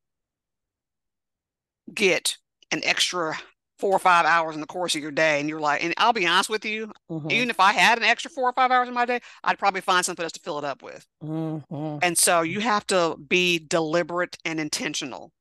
[1.93, 2.37] get
[2.71, 3.37] an extra
[3.81, 6.13] four or five hours in the course of your day and you're like and i'll
[6.13, 7.31] be honest with you mm-hmm.
[7.31, 9.81] even if i had an extra four or five hours in my day i'd probably
[9.81, 11.99] find something else to fill it up with mm-hmm.
[12.03, 15.33] and so you have to be deliberate and intentional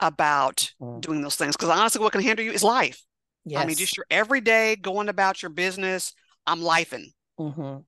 [0.00, 1.00] about mm-hmm.
[1.00, 3.02] doing those things because honestly what can hinder you is life
[3.44, 3.62] yes.
[3.62, 6.14] i mean just your everyday going about your business
[6.46, 7.78] i'm lifing mm-hmm.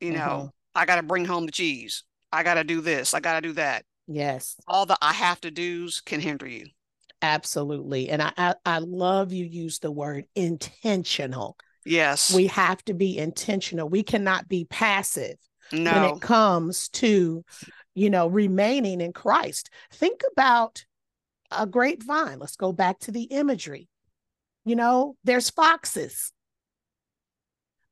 [0.00, 0.48] you know mm-hmm.
[0.74, 3.48] i got to bring home the cheese i got to do this i got to
[3.48, 6.66] do that yes all the i have to do's can hinder you
[7.24, 8.10] Absolutely.
[8.10, 11.56] And I, I, I love you use the word intentional.
[11.86, 12.34] Yes.
[12.34, 13.88] We have to be intentional.
[13.88, 15.36] We cannot be passive
[15.72, 15.90] no.
[15.90, 17.42] when it comes to,
[17.94, 19.70] you know, remaining in Christ.
[19.90, 20.84] Think about
[21.50, 22.40] a grapevine.
[22.40, 23.88] Let's go back to the imagery.
[24.66, 26.30] You know, there's foxes.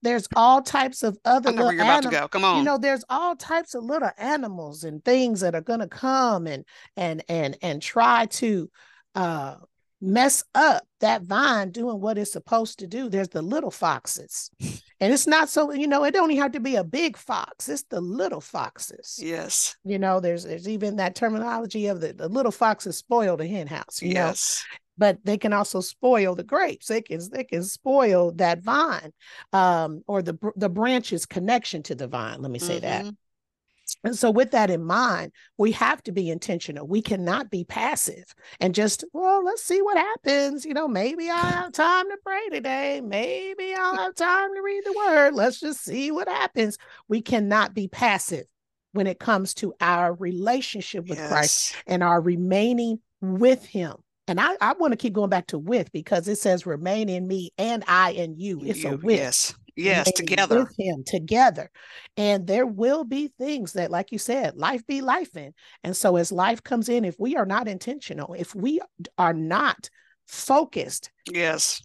[0.03, 1.49] There's all types of other.
[1.49, 2.29] I know where you're anim- about to go.
[2.29, 2.59] Come on.
[2.59, 6.47] You know, there's all types of little animals and things that are going to come
[6.47, 6.66] and
[6.99, 8.68] and and and try to
[9.14, 9.57] uh,
[10.03, 13.09] mess up that vine doing what it's supposed to do.
[13.09, 14.51] There's the little foxes.
[15.03, 17.68] And it's not so, you know, it don't even have to be a big fox.
[17.68, 19.18] It's the little foxes.
[19.20, 19.77] Yes.
[19.83, 23.66] You know, there's there's even that terminology of the, the little foxes spoil the hen
[23.66, 24.62] house, you yes.
[24.62, 24.77] know.
[24.98, 26.87] But they can also spoil the grapes.
[26.87, 29.12] They can they can spoil that vine,
[29.53, 32.40] um, or the the branches connection to the vine.
[32.40, 33.07] Let me say mm-hmm.
[33.07, 33.14] that.
[34.05, 36.87] And so, with that in mind, we have to be intentional.
[36.87, 40.64] We cannot be passive and just, well, let's see what happens.
[40.64, 43.00] You know, maybe I'll have time to pray today.
[43.00, 45.35] Maybe I'll have time to read the word.
[45.35, 46.78] Let's just see what happens.
[47.09, 48.44] We cannot be passive
[48.92, 51.28] when it comes to our relationship with yes.
[51.28, 53.94] Christ and our remaining with Him.
[54.28, 57.26] And I, I want to keep going back to with because it says remain in
[57.26, 58.62] me and I in you.
[58.64, 59.18] It's you, a with.
[59.18, 59.55] Yes.
[59.77, 60.61] Yes, together.
[60.61, 61.71] With him together.
[62.17, 65.55] And there will be things that, like you said, life be life in.
[65.83, 68.81] And so as life comes in, if we are not intentional, if we
[69.17, 69.89] are not
[70.27, 71.11] focused.
[71.31, 71.83] Yes.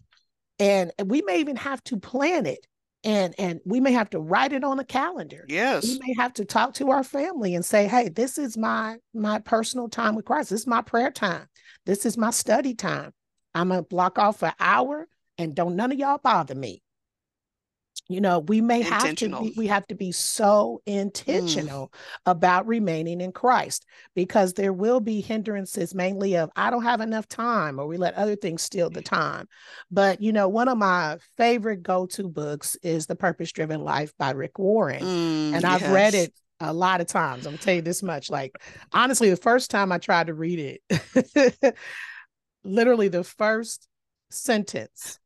[0.60, 2.66] And we may even have to plan it
[3.04, 6.34] and and we may have to write it on a calendar yes we may have
[6.34, 10.26] to talk to our family and say hey this is my my personal time with
[10.26, 11.48] christ this is my prayer time
[11.86, 13.14] this is my study time
[13.54, 16.82] i'm gonna block off an hour and don't none of y'all bother me
[18.10, 20.94] you know we may have to be we have to be so mm.
[21.02, 21.92] intentional mm.
[22.26, 27.28] about remaining in christ because there will be hindrances mainly of i don't have enough
[27.28, 29.48] time or we let other things steal the time
[29.92, 34.32] but you know one of my favorite go-to books is the purpose driven life by
[34.32, 35.94] rick warren mm, and i've yes.
[35.94, 38.56] read it a lot of times i'm gonna tell you this much like
[38.94, 41.76] honestly the first time i tried to read it
[42.64, 43.88] literally the first
[44.30, 45.20] sentence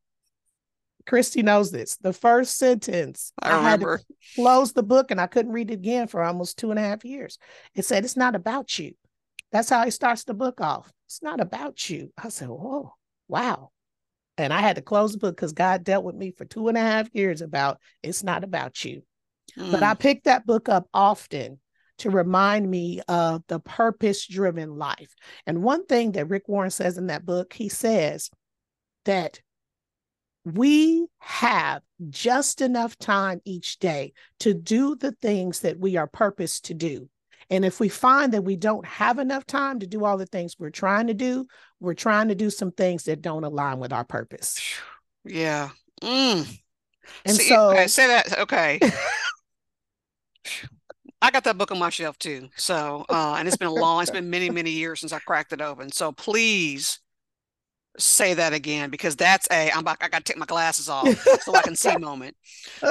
[1.06, 1.96] Kristie knows this.
[1.96, 3.98] The first sentence, I, I had to
[4.34, 7.04] close the book and I couldn't read it again for almost two and a half
[7.04, 7.38] years.
[7.74, 8.94] It said, It's not about you.
[9.50, 10.92] That's how he starts the book off.
[11.06, 12.12] It's not about you.
[12.16, 12.94] I said, Whoa,
[13.28, 13.70] wow.
[14.38, 16.78] And I had to close the book because God dealt with me for two and
[16.78, 19.02] a half years about it's not about you.
[19.58, 19.70] Mm.
[19.70, 21.60] But I picked that book up often
[21.98, 25.14] to remind me of the purpose driven life.
[25.46, 28.30] And one thing that Rick Warren says in that book, he says
[29.04, 29.40] that
[30.44, 36.64] we have just enough time each day to do the things that we are purposed
[36.66, 37.08] to do.
[37.50, 40.56] And if we find that we don't have enough time to do all the things
[40.58, 41.46] we're trying to do,
[41.80, 44.60] we're trying to do some things that don't align with our purpose.
[45.24, 45.70] Yeah.
[46.02, 46.58] Mm.
[47.24, 48.38] And See, so okay, say that.
[48.40, 48.80] Okay.
[51.20, 52.48] I got that book on my shelf too.
[52.56, 55.52] So, uh, and it's been a long, it's been many, many years since I cracked
[55.52, 55.92] it open.
[55.92, 56.98] So please
[57.98, 61.08] say that again because that's a I'm about I got to take my glasses off
[61.42, 62.36] so I can see moment.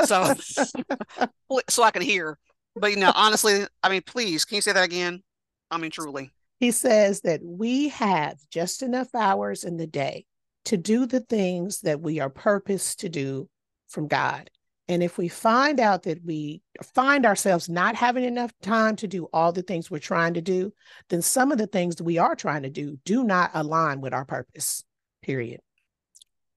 [0.06, 0.34] So
[1.70, 2.38] so I can hear.
[2.76, 5.24] But you know, honestly, I mean, please, can you say that again?
[5.70, 6.32] I mean, truly.
[6.60, 10.26] He says that we have just enough hours in the day
[10.66, 13.50] to do the things that we are purposed to do
[13.90, 14.50] from God.
[14.88, 16.62] And if we find out that we
[16.94, 20.74] find ourselves not having enough time to do all the things we're trying to do,
[21.10, 24.14] then some of the things that we are trying to do do not align with
[24.14, 24.84] our purpose,
[25.22, 25.62] period.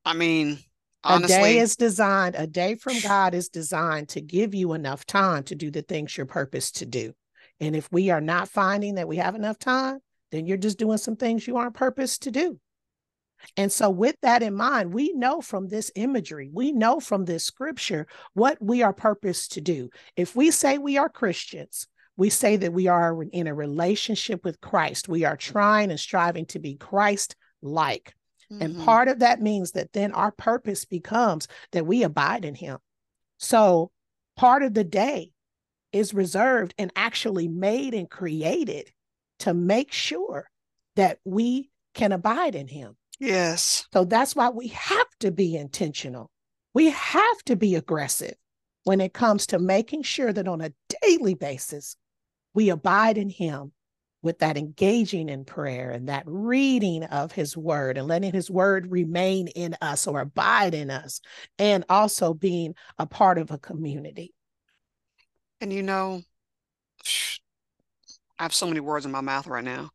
[0.05, 0.59] I mean,
[1.03, 5.07] honestly, a day is designed, a day from God is designed to give you enough
[5.07, 7.15] time to do the things you're purposed to do.
[7.61, 10.01] And if we are not finding that we have enough time,
[10.33, 12.59] then you're just doing some things you aren't purposed to do.
[13.57, 17.45] And so, with that in mind, we know from this imagery, we know from this
[17.45, 19.91] scripture what we are purposed to do.
[20.17, 21.87] If we say we are Christians,
[22.17, 25.09] we say that we are in a relationship with Christ.
[25.09, 28.15] We are trying and striving to be Christ like.
[28.53, 28.63] Mm-hmm.
[28.63, 32.79] And part of that means that then our purpose becomes that we abide in Him.
[33.39, 33.91] So,
[34.37, 35.33] part of the day
[35.93, 38.91] is reserved and actually made and created
[39.41, 40.51] to make sure
[40.97, 42.97] that we can abide in Him.
[43.19, 43.87] Yes.
[43.93, 46.31] So that's why we have to be intentional.
[46.75, 48.35] We have to be aggressive
[48.83, 50.73] when it comes to making sure that on a
[51.03, 51.97] daily basis,
[52.55, 53.73] we abide in Him
[54.25, 58.91] with that engaging in prayer and that reading of His Word and letting His Word
[58.91, 61.21] remain in us or abide in us,
[61.59, 64.35] and also being a part of a community.
[65.61, 66.23] And you know,
[68.39, 69.91] I have so many words in my mouth right now.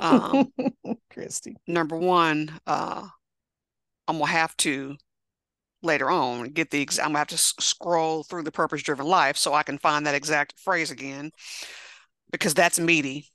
[0.00, 0.52] Um,
[1.14, 1.54] Kristie.
[1.66, 3.06] Number one, uh,
[4.08, 4.96] I'm gonna have to
[5.82, 9.54] later on get the I'm gonna have to scroll through the purpose driven life so
[9.54, 11.30] I can find that exact phrase again
[12.32, 13.30] because that's meaty.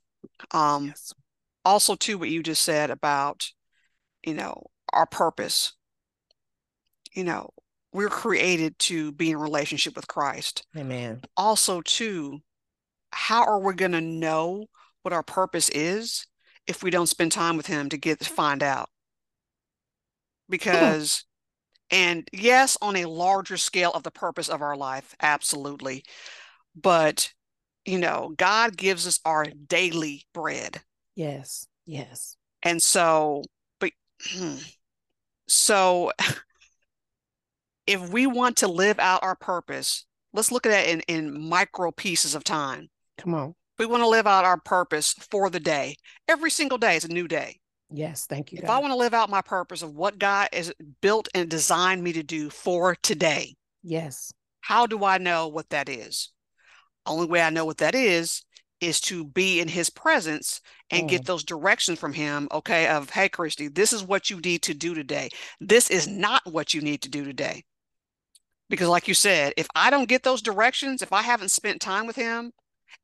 [0.50, 1.12] Um, yes.
[1.64, 3.50] Also, to what you just said about
[4.24, 5.72] you know our purpose.
[7.12, 7.50] You know,
[7.92, 10.66] we're created to be in relationship with Christ.
[10.76, 11.22] Amen.
[11.36, 12.40] Also, too,
[13.12, 14.66] how are we going to know
[15.02, 16.26] what our purpose is
[16.66, 18.88] if we don't spend time with him to get to find out
[20.48, 21.24] because
[21.90, 26.04] and yes on a larger scale of the purpose of our life absolutely
[26.74, 27.32] but
[27.84, 30.80] you know god gives us our daily bread
[31.14, 33.42] yes yes and so
[33.80, 33.92] but
[34.30, 34.56] hmm,
[35.48, 36.12] so
[37.86, 41.90] if we want to live out our purpose let's look at that in in micro
[41.90, 45.96] pieces of time come on we want to live out our purpose for the day.
[46.28, 47.58] Every single day is a new day.
[47.90, 48.58] Yes, thank you.
[48.58, 48.76] If God.
[48.76, 52.12] I want to live out my purpose of what God has built and designed me
[52.12, 54.32] to do for today, yes.
[54.60, 56.30] How do I know what that is?
[57.06, 58.42] Only way I know what that is
[58.80, 61.10] is to be in his presence and mm.
[61.10, 64.74] get those directions from him, okay, of hey Kristie, this is what you need to
[64.74, 65.30] do today.
[65.60, 67.64] This is not what you need to do today.
[68.68, 72.06] Because like you said, if I don't get those directions, if I haven't spent time
[72.06, 72.52] with him,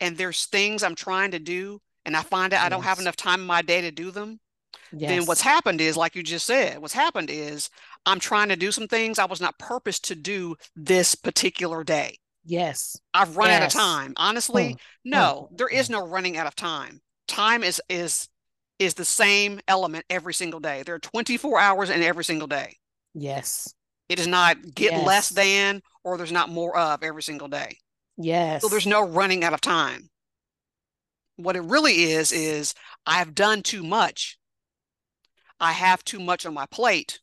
[0.00, 2.66] and there's things I'm trying to do and I find out yes.
[2.66, 4.40] I don't have enough time in my day to do them,
[4.92, 5.10] yes.
[5.10, 7.68] then what's happened is, like you just said, what's happened is
[8.06, 12.18] I'm trying to do some things I was not purposed to do this particular day.
[12.44, 12.98] Yes.
[13.12, 13.62] I've run yes.
[13.62, 14.12] out of time.
[14.16, 14.72] Honestly, mm.
[14.72, 14.78] Mm.
[15.04, 15.92] no, there is mm.
[15.92, 17.00] no running out of time.
[17.28, 18.28] Time is is
[18.78, 20.82] is the same element every single day.
[20.84, 22.76] There are 24 hours in every single day.
[23.14, 23.74] Yes.
[24.08, 27.76] It is not get less than or there's not more of every single day.
[28.16, 28.62] Yes.
[28.62, 30.10] So there's no running out of time.
[31.36, 32.74] What it really is, is
[33.06, 34.38] I've done too much.
[35.58, 37.20] I have too much on my plate.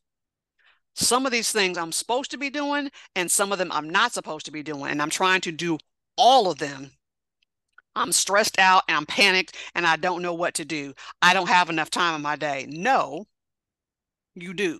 [0.98, 4.12] Some of these things I'm supposed to be doing, and some of them I'm not
[4.12, 4.90] supposed to be doing.
[4.90, 5.78] And I'm trying to do
[6.16, 6.90] all of them.
[7.94, 10.94] I'm stressed out and I'm panicked and I don't know what to do.
[11.20, 12.66] I don't have enough time in my day.
[12.68, 13.26] No,
[14.36, 14.78] you do.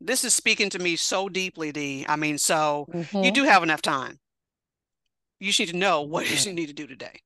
[0.00, 2.04] This is speaking to me so deeply, Dee.
[2.08, 3.22] I mean, so mm-hmm.
[3.22, 4.18] you do have enough time
[5.42, 7.20] you just need to know what you need to do today.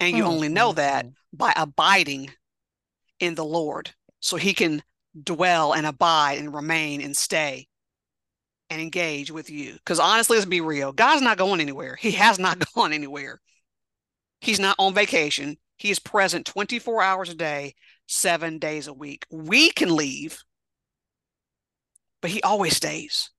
[0.00, 0.32] And you mm-hmm.
[0.32, 2.30] only know that by abiding
[3.20, 3.92] in the Lord.
[4.18, 4.82] So he can
[5.22, 7.68] dwell and abide and remain and stay
[8.70, 9.74] and engage with you.
[9.74, 10.92] Because honestly, let's be real.
[10.92, 11.96] God's not going anywhere.
[11.96, 13.40] He has not gone anywhere.
[14.40, 15.56] He's not on vacation.
[15.76, 17.74] He is present 24 hours a day,
[18.06, 19.26] seven days a week.
[19.30, 20.42] We can leave,
[22.20, 23.30] but he always stays.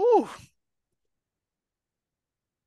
[0.00, 0.28] Ooh,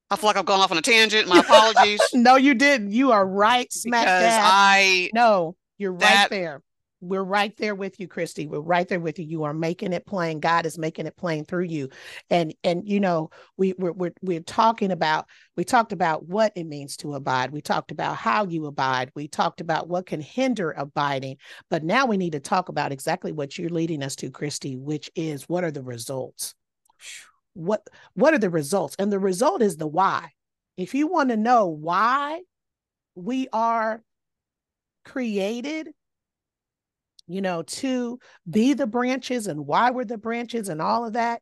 [0.09, 1.28] I feel like I've gone off on a tangent.
[1.28, 2.01] My apologies.
[2.13, 2.91] no, you didn't.
[2.91, 4.41] You are right smack because dab.
[4.43, 6.61] I no, you're right there.
[6.99, 8.47] We're right there with you, Kristie.
[8.47, 9.25] We're right there with you.
[9.25, 10.39] You are making it plain.
[10.39, 11.89] God is making it plain through you.
[12.29, 16.65] And and you know, we we're we're, we're talking about we talked about what it
[16.65, 17.51] means to abide.
[17.51, 19.11] We talked about how you abide.
[19.15, 21.37] We talked about what can hinder abiding.
[21.69, 25.11] But now we need to talk about exactly what you're leading us to, Kristie, which
[25.15, 26.55] is what are the results?
[27.57, 30.29] what what are the results and the result is the why
[30.77, 32.39] if you want to know why
[33.15, 34.03] we are
[35.03, 35.89] created
[37.28, 38.19] you know, to
[38.49, 41.41] be the branches and why we're the branches and all of that.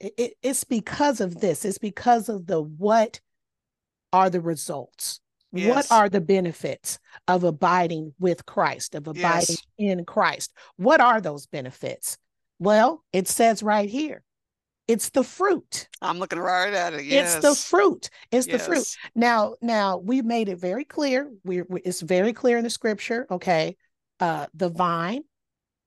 [0.00, 1.64] It, it, it's because of this.
[1.64, 3.20] It's because of the what
[4.12, 5.20] are the results?
[5.52, 5.74] Yes.
[5.74, 9.66] What are the benefits of abiding with Christ, of abiding yes.
[9.78, 10.52] in Christ?
[10.76, 12.18] What are those benefits?
[12.58, 14.24] Well, it says right here
[14.86, 15.88] it's the fruit.
[16.02, 17.04] I'm looking right at it.
[17.04, 17.36] Yes.
[17.36, 18.10] It's the fruit.
[18.30, 18.60] It's yes.
[18.60, 18.96] the fruit.
[19.14, 21.30] Now, now we made it very clear.
[21.44, 23.26] We it's very clear in the scripture.
[23.30, 23.76] Okay,
[24.20, 25.22] uh, the vine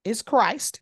[0.04, 0.82] is Christ.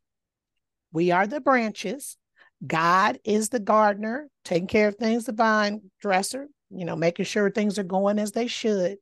[0.92, 2.18] We are the branches.
[2.66, 5.26] God is the gardener, taking care of things.
[5.26, 8.98] The vine dresser, you know, making sure things are going as they should.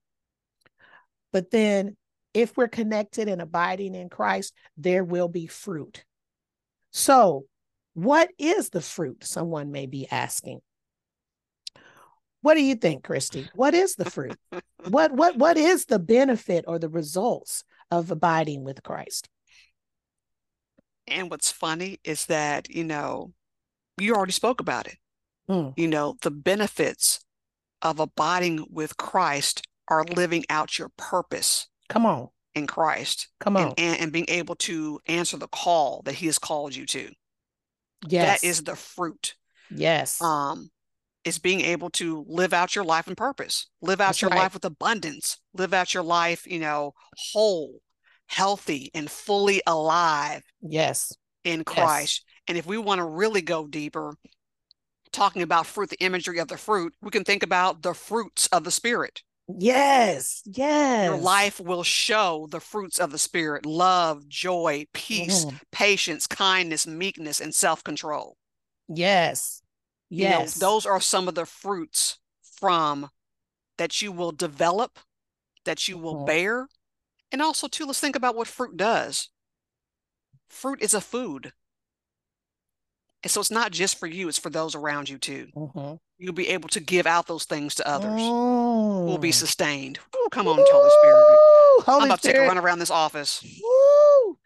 [1.31, 1.95] But then,
[2.33, 6.03] if we're connected and abiding in Christ, there will be fruit.
[6.91, 7.45] So
[7.93, 9.23] what is the fruit?
[9.23, 10.61] Someone may be asking.
[12.41, 13.47] What do you think, Kristie?
[13.55, 14.37] What is the fruit?
[14.89, 17.63] what what what is the benefit or the results
[17.93, 19.29] of abiding with Christ?
[21.07, 23.33] And what's funny is that, you know,
[23.99, 24.97] you already spoke about it.
[25.49, 25.73] Mm.
[25.77, 27.19] You know, the benefits
[27.81, 31.67] of abiding with Christ are living out your purpose.
[31.89, 32.29] Come on.
[32.55, 33.27] In Christ.
[33.39, 33.73] Come on.
[33.77, 37.11] And, and, being able to answer the call that he has called you to.
[38.07, 38.41] Yes.
[38.41, 39.35] That is the fruit.
[39.69, 40.21] Yes.
[40.21, 40.69] Um,
[41.25, 44.39] is being able to live out your life and purpose, live out That's your right.
[44.39, 47.79] life with abundance, live out your life, you know, whole,
[48.27, 50.43] healthy, and fully alive.
[50.61, 51.13] Yes.
[51.43, 52.23] In Christ.
[52.25, 52.43] Yes.
[52.47, 54.15] And if we want to really go deeper,
[55.11, 58.63] talking about fruit, the imagery of the fruit, we can think about the fruits of
[58.63, 59.21] the spirit.
[59.47, 61.09] Yes, yes.
[61.09, 65.57] Your life will show the fruits of the Spirit love, joy, peace, mm-hmm.
[65.71, 68.37] patience, kindness, meekness, and self control.
[68.87, 69.61] Yes,
[70.13, 70.55] yes.
[70.55, 72.19] You know, those are some of the fruits
[72.59, 73.09] from
[73.77, 74.99] that you will develop,
[75.65, 76.25] that you will mm-hmm.
[76.25, 76.67] bear.
[77.31, 79.29] And also, too, let's think about what fruit does.
[80.49, 81.51] Fruit is a food.
[83.23, 85.47] And so it's not just for you, it's for those around you too.
[85.55, 85.95] Mm-hmm.
[86.19, 88.21] You'll be able to give out those things to others.
[88.21, 89.05] Mm.
[89.05, 89.99] Will be sustained.
[90.15, 91.37] Ooh, come on, Ooh, Holy Spirit.
[91.85, 92.33] Holy I'm about Spirit.
[92.33, 93.43] to take a run around this office.
[93.63, 94.37] Ooh.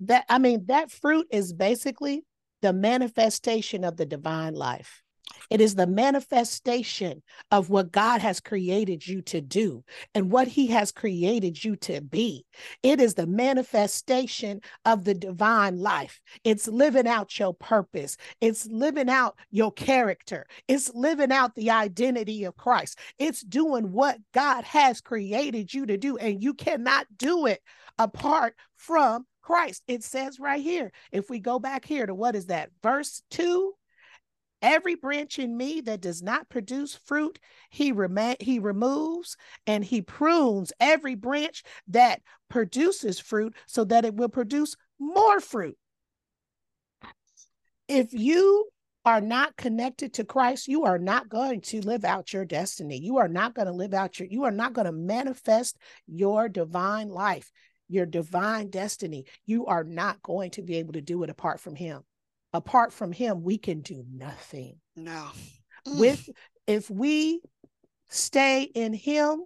[0.00, 2.24] That I mean, that fruit is basically
[2.60, 5.02] the manifestation of the divine life.
[5.50, 9.84] It is the manifestation of what God has created you to do
[10.14, 12.44] and what He has created you to be.
[12.82, 16.20] It is the manifestation of the divine life.
[16.44, 22.44] It's living out your purpose, it's living out your character, it's living out the identity
[22.44, 22.98] of Christ.
[23.18, 27.60] It's doing what God has created you to do, and you cannot do it
[27.98, 29.82] apart from Christ.
[29.86, 33.72] It says right here, if we go back here to what is that, verse 2
[34.62, 37.38] Every branch in me that does not produce fruit,
[37.70, 39.36] he, rem- he removes
[39.66, 45.76] and he prunes every branch that produces fruit so that it will produce more fruit.
[47.86, 48.68] If you
[49.04, 52.98] are not connected to Christ, you are not going to live out your destiny.
[52.98, 55.76] You are not going to live out your, you are not going to manifest
[56.08, 57.52] your divine life,
[57.88, 59.26] your divine destiny.
[59.44, 62.02] You are not going to be able to do it apart from Him
[62.56, 64.76] apart from him we can do nothing.
[64.96, 65.28] No.
[65.86, 65.98] Mm.
[65.98, 66.28] With
[66.66, 67.40] if we
[68.08, 69.44] stay in him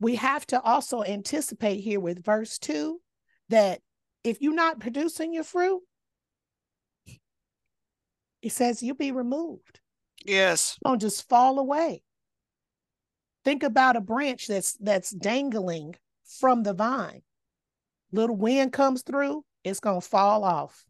[0.00, 3.00] we have to also anticipate here with verse 2
[3.48, 3.80] that
[4.24, 5.82] if you're not producing your fruit
[8.40, 9.80] it says you'll be removed.
[10.24, 10.78] Yes.
[10.84, 12.02] Don't just fall away.
[13.44, 15.94] Think about a branch that's that's dangling
[16.38, 17.22] from the vine.
[18.12, 20.84] Little wind comes through it's going to fall off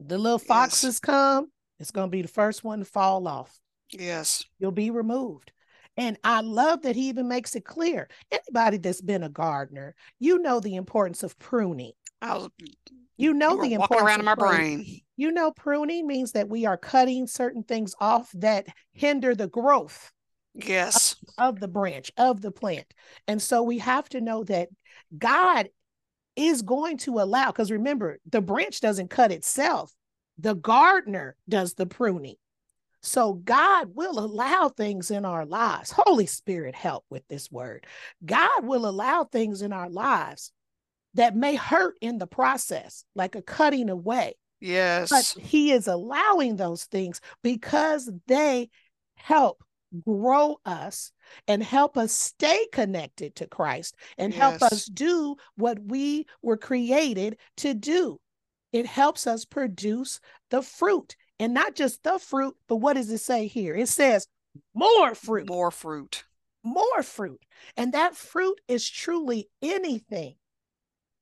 [0.00, 1.00] the little foxes yes.
[1.00, 3.58] come, it's going to be the first one to fall off.
[3.92, 4.44] Yes.
[4.58, 5.52] You'll be removed.
[5.96, 8.08] And I love that he even makes it clear.
[8.30, 11.92] Anybody that's been a gardener, you know the importance of pruning.
[12.22, 12.48] I was,
[13.16, 14.76] you know you the importance around in my pruning.
[14.76, 15.00] brain.
[15.16, 20.12] You know, pruning means that we are cutting certain things off that hinder the growth.
[20.54, 21.16] Yes.
[21.36, 22.86] Of, of the branch, of the plant.
[23.26, 24.68] And so we have to know that
[25.16, 25.68] God
[26.38, 29.92] is going to allow, because remember, the branch doesn't cut itself,
[30.38, 32.36] the gardener does the pruning.
[33.02, 35.92] So God will allow things in our lives.
[35.96, 37.86] Holy Spirit, help with this word.
[38.24, 40.52] God will allow things in our lives
[41.14, 44.34] that may hurt in the process, like a cutting away.
[44.60, 45.10] Yes.
[45.10, 48.70] But He is allowing those things because they
[49.14, 49.62] help
[50.04, 51.12] grow us
[51.46, 54.40] and help us stay connected to Christ and yes.
[54.40, 58.20] help us do what we were created to do.
[58.72, 60.20] It helps us produce
[60.50, 63.74] the fruit and not just the fruit, but what does it say here?
[63.74, 64.26] It says
[64.74, 65.48] more fruit.
[65.48, 66.24] More fruit.
[66.64, 67.40] More fruit.
[67.76, 70.34] And that fruit is truly anything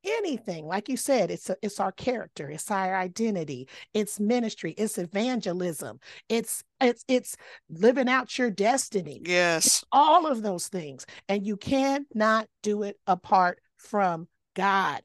[0.05, 4.99] anything like you said it's a, it's our character it's our identity it's ministry it's
[4.99, 7.37] evangelism it's it's it's
[7.69, 9.67] living out your destiny yes.
[9.67, 15.03] it's all of those things and you cannot do it apart from god.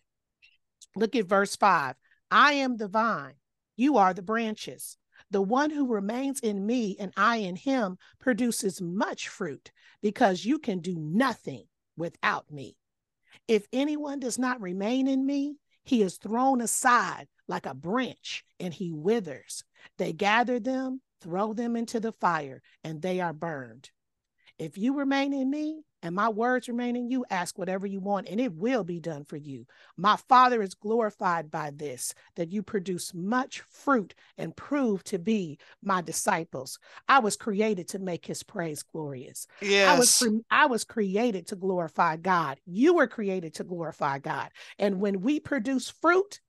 [0.95, 1.95] Look at verse 5
[2.29, 3.33] i am the vine
[3.81, 4.97] you are the branches.
[5.31, 9.71] The one who remains in me and I in him produces much fruit
[10.03, 11.63] because you can do nothing
[11.97, 12.77] without me.
[13.47, 18.73] If anyone does not remain in me, he is thrown aside like a branch and
[18.73, 19.63] he withers.
[19.97, 23.89] They gather them, throw them into the fire, and they are burned.
[24.57, 28.27] If you remain in me and my words remain in you, ask whatever you want,
[28.27, 29.65] and it will be done for you.
[29.97, 35.59] My Father is glorified by this, that you produce much fruit and prove to be
[35.83, 36.79] my disciples.
[37.07, 39.47] I was created to make his praise glorious.
[39.61, 39.89] Yes.
[39.89, 42.59] I was I was created to glorify God.
[42.65, 44.49] You were created to glorify God.
[44.79, 46.39] And when we produce fruit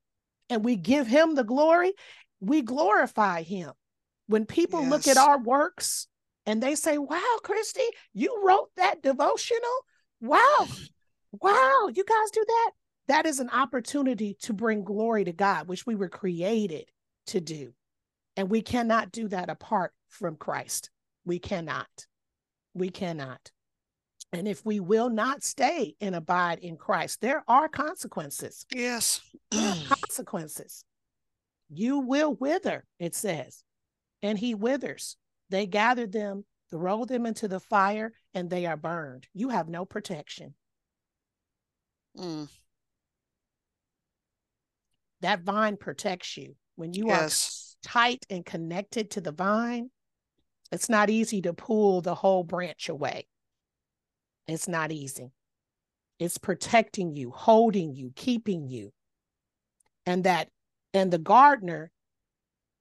[0.49, 1.93] and we give him the glory,
[2.41, 3.73] we glorify him.
[4.27, 4.91] When people yes.
[4.91, 6.07] look at our works,
[6.47, 9.61] and they say, Wow, Kristie, you wrote that devotional?
[10.21, 10.67] Wow,
[11.33, 12.71] wow, you guys do that?
[13.09, 16.91] That is an opportunity to bring glory to God, which we were created
[17.29, 17.73] to do.
[18.37, 20.91] And we cannot do that apart from Christ.
[21.25, 22.07] We cannot.
[22.75, 23.51] We cannot.
[24.33, 28.65] And if we will not stay and abide in Christ, there are consequences.
[28.75, 29.21] Yes.
[29.55, 30.85] Are consequences.
[31.69, 33.63] You will wither, it says,
[34.23, 35.17] and he withers.
[35.53, 39.27] They gather them, throw them into the fire, and they are burned.
[39.35, 40.55] You have no protection.
[42.19, 42.49] Mm.
[45.21, 46.57] That vine protects you.
[46.77, 47.77] When you yes.
[47.85, 49.91] are tight and connected to the vine,
[50.73, 53.27] it's not easy to pull the whole branch away.
[54.49, 55.33] It's not easy.
[56.19, 58.91] It's protecting you, holding you, keeping you.
[60.07, 60.49] And that,
[60.95, 61.91] and the gardener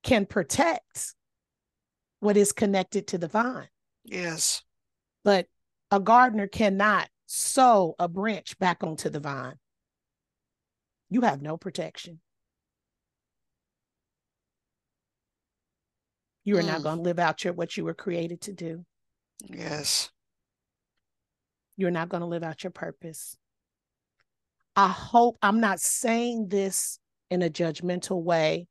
[0.04, 1.16] can protect
[2.22, 3.68] what is connected to the vine.
[4.06, 4.64] Yes.
[5.26, 5.48] But
[5.90, 9.56] a gardener cannot sew a branch back onto the vine.
[11.10, 12.22] You have no protection.
[16.44, 16.68] You are mm.
[16.68, 18.86] not going to live out your what you were created to do.
[19.48, 20.10] Yes.
[21.76, 23.36] You're not going to live out your purpose.
[24.76, 27.00] I hope I'm not saying this
[27.30, 28.68] in a judgmental way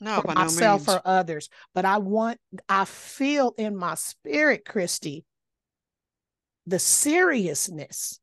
[0.00, 1.48] no, for myself no or others.
[1.74, 2.38] But I want,
[2.68, 5.24] I feel in my spirit, Kristie,
[6.66, 8.20] the seriousness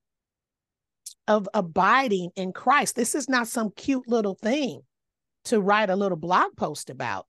[1.28, 2.96] of abiding in Christ.
[2.96, 4.82] This is not some cute little thing
[5.46, 7.26] to write a little blog post about.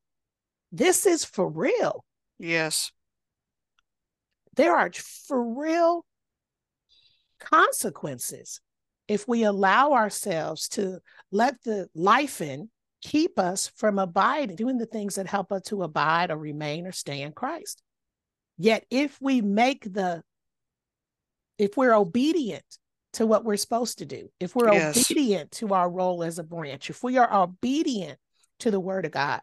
[0.72, 2.04] This is for real.
[2.38, 2.92] Yes.
[4.56, 6.04] There are for real
[7.38, 8.60] consequences
[9.06, 10.98] if we allow ourselves to
[11.30, 12.70] let the life in
[13.02, 16.92] keep us from abiding, doing the things that help us to abide or remain or
[16.92, 17.82] stay in Christ.
[18.56, 20.22] Yet, if we make the,
[21.58, 22.64] if we're obedient
[23.14, 25.10] to what we're supposed to do, if we're yes.
[25.10, 28.18] obedient to our role as a branch, if we are obedient
[28.60, 29.40] to the word of God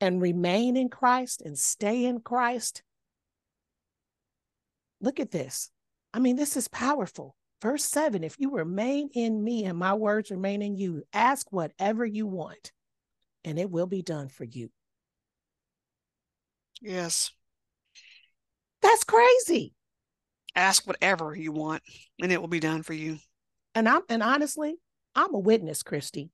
[0.00, 2.82] and remain in Christ and stay in Christ,
[5.00, 5.70] look at this.
[6.12, 7.36] I mean, this is powerful.
[7.62, 12.04] Verse 7 If you remain in me and my words remain in you, ask whatever
[12.04, 12.72] you want,
[13.44, 14.68] and it will be done for you.
[16.80, 17.30] Yes.
[18.82, 19.74] That's crazy.
[20.56, 21.84] Ask whatever you want,
[22.20, 23.18] and it will be done for you.
[23.76, 24.74] And I'm and honestly,
[25.14, 26.30] I'm a witness, Kristie.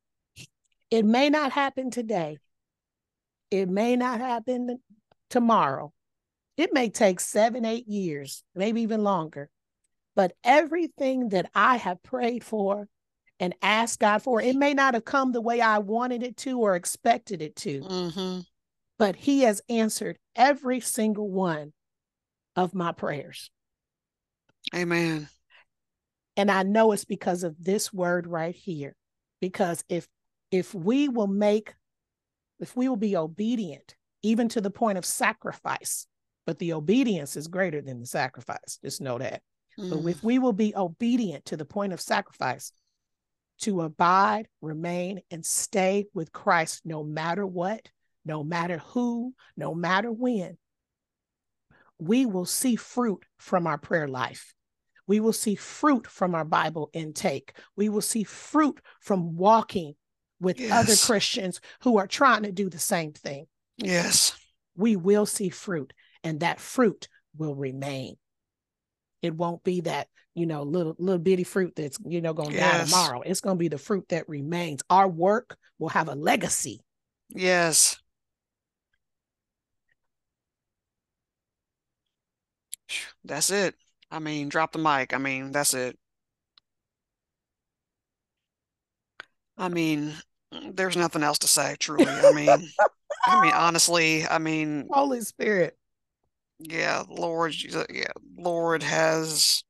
[0.91, 2.39] It may not happen today.
[3.51, 4.79] It may not happen
[5.29, 5.93] tomorrow.
[6.57, 9.51] It may take seven, eight years, maybe even longer.
[10.19, 12.89] But everything that I have prayed for
[13.39, 16.59] and asked God for, it may not have come the way I wanted it to
[16.59, 18.41] or expected it to, mm-hmm.
[18.99, 21.73] but He has answered every single one
[22.57, 23.49] of my prayers.
[24.75, 25.29] Amen.
[26.37, 28.97] And I know it's because of this word right here.
[29.41, 30.09] Because if
[30.51, 31.75] if we will make,
[32.59, 33.95] if we will be obedient,
[34.25, 36.09] even to the point of sacrifice,
[36.45, 38.81] but the obedience is greater than the sacrifice.
[38.83, 39.43] Just know that.
[39.79, 39.91] Mm.
[39.91, 42.73] But if we will be obedient to the point of sacrifice,
[43.61, 47.89] to abide, remain, and stay with Christ no matter what,
[48.25, 50.57] no matter who, no matter when,
[51.99, 54.55] we will see fruit from our prayer life.
[55.07, 57.55] We will see fruit from our Bible intake.
[57.75, 59.95] We will see fruit from walking
[60.41, 60.71] with yes.
[60.71, 63.47] other Christians who are trying to do the same thing.
[63.79, 64.39] Yes.
[64.77, 68.17] We will see fruit, and that fruit will remain.
[69.23, 72.57] It won't be that, you know, little little bitty fruit that's, you know, going to
[72.57, 73.23] die tomorrow.
[73.23, 74.83] It's going to be the fruit that remains.
[74.91, 76.81] Our work will have a legacy.
[77.29, 77.99] Yes.
[83.25, 83.75] That's it.
[84.11, 85.13] I mean, drop the mic.
[85.13, 85.99] I mean, that's it.
[89.59, 90.15] I mean,
[90.73, 92.07] there's nothing else to say, truly.
[92.07, 92.71] I mean,
[93.27, 95.78] I mean, honestly, I mean, Holy Spirit.
[96.59, 99.63] Yeah, Lord, yeah, Lord has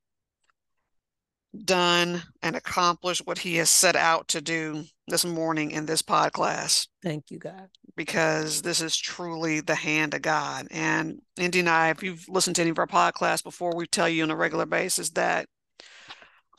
[1.64, 6.32] done and accomplished what he has set out to do this morning in this pod
[6.32, 6.86] class.
[7.03, 7.68] Thank you, God.
[7.97, 10.68] because this is truly the hand of God.
[10.70, 14.09] And Indy and I, if you've listened to any of our podcasts before, we tell
[14.09, 15.49] you on a regular basis that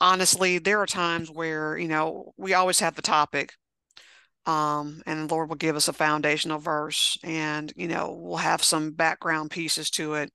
[0.00, 3.54] honestly, there are times where, you know, we always have the topic.
[4.46, 8.62] Um, and the Lord will give us a foundational verse and, you know, we'll have
[8.62, 10.32] some background pieces to it.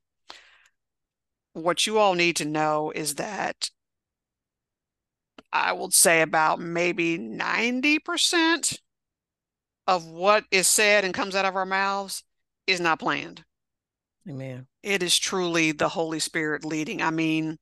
[1.53, 3.69] What you all need to know is that
[5.51, 8.77] I would say about maybe 90%
[9.87, 12.23] of what is said and comes out of our mouths
[12.67, 13.43] is not planned.
[14.27, 14.67] Amen.
[14.83, 17.01] It is truly the Holy Spirit leading.
[17.01, 17.57] I mean,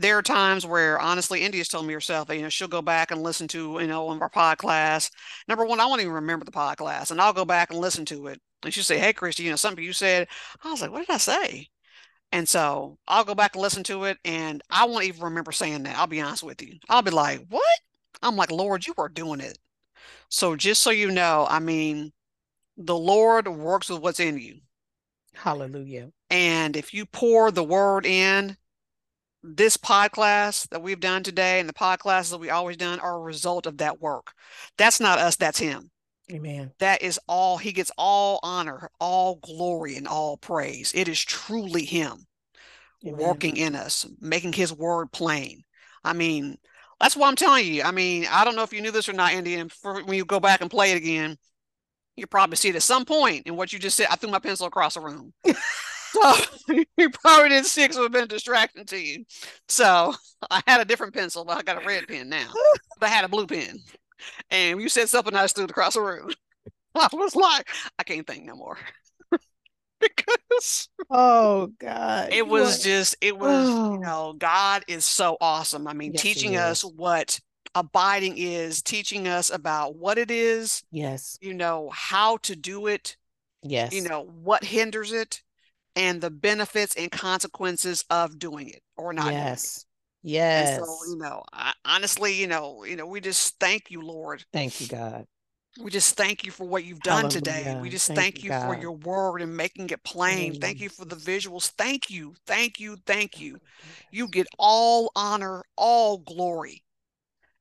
[0.00, 3.10] there are times where honestly, India's told me herself that, you know, she'll go back
[3.10, 5.10] and listen to, you know, one of our pod class.
[5.46, 8.04] Number one, I won't even remember the pod class, and I'll go back and listen
[8.06, 8.40] to it.
[8.62, 10.28] And she'll say, Hey, Kristie, you know, something you said.
[10.64, 11.68] I was like, What did I say?
[12.32, 15.82] And so I'll go back and listen to it, and I won't even remember saying
[15.82, 15.98] that.
[15.98, 16.78] I'll be honest with you.
[16.88, 17.80] I'll be like, What?
[18.22, 19.58] I'm like, Lord, you are doing it.
[20.30, 22.12] So just so you know, I mean,
[22.76, 24.60] the Lord works with what's in you.
[25.34, 26.10] Hallelujah.
[26.30, 28.56] And if you pour the word in,
[29.42, 33.00] this pod class that we've done today and the pod classes that we always done
[33.00, 34.32] are a result of that work.
[34.76, 35.90] That's not us, that's him.
[36.30, 36.72] Amen.
[36.78, 40.92] That is all, he gets all honor, all glory, and all praise.
[40.94, 42.26] It is truly him
[43.04, 43.18] Amen.
[43.18, 45.64] working in us, making his word plain.
[46.04, 46.56] I mean,
[47.00, 47.82] that's what I'm telling you.
[47.82, 50.16] I mean, I don't know if you knew this or not, Andy, and for, when
[50.16, 51.36] you go back and play it again,
[52.16, 54.08] you probably see it at some point in what you just said.
[54.10, 55.32] I threw my pencil across the room.
[56.12, 56.34] so
[56.96, 59.24] you probably didn't see it 'cause it would have been a distraction to you.
[59.68, 60.14] So
[60.50, 62.50] I had a different pencil, but I got a red pen now.
[62.98, 63.78] But I had a blue pen.
[64.50, 66.30] And you said something I stood across the room.
[66.94, 68.78] I was like, I can't think no more.
[70.00, 72.32] because Oh God.
[72.32, 73.36] it was are- just it oh.
[73.36, 73.92] was Oh.
[73.94, 77.38] you know god is so awesome i mean Yes, teaching us what
[77.74, 81.36] abiding is teaching us about what it is yes.
[81.40, 83.16] you know how to do it
[83.62, 83.92] Yes.
[83.92, 85.42] you know what hinders it
[85.96, 89.84] and the benefits and consequences of doing it or not yes.
[90.22, 90.76] Yes.
[90.76, 94.44] and so you know I, honestly you know you know we just thank you lord
[94.52, 95.26] Thank you, God.
[95.80, 97.78] we just thank you for what you've done today.
[97.80, 100.60] We just Thank thank, you, you, for your word and making it plain.
[100.60, 101.70] Thank you for the visuals.
[101.78, 102.34] Thank you.
[102.46, 102.96] Thank you.
[103.06, 103.58] Thank you.
[104.10, 106.82] You get all honor, all glory,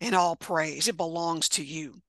[0.02, 0.88] and all praise.
[0.88, 2.02] It belongs to you.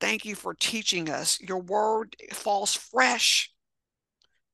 [0.00, 1.40] Thank you for teaching us.
[1.40, 3.50] Your word falls fresh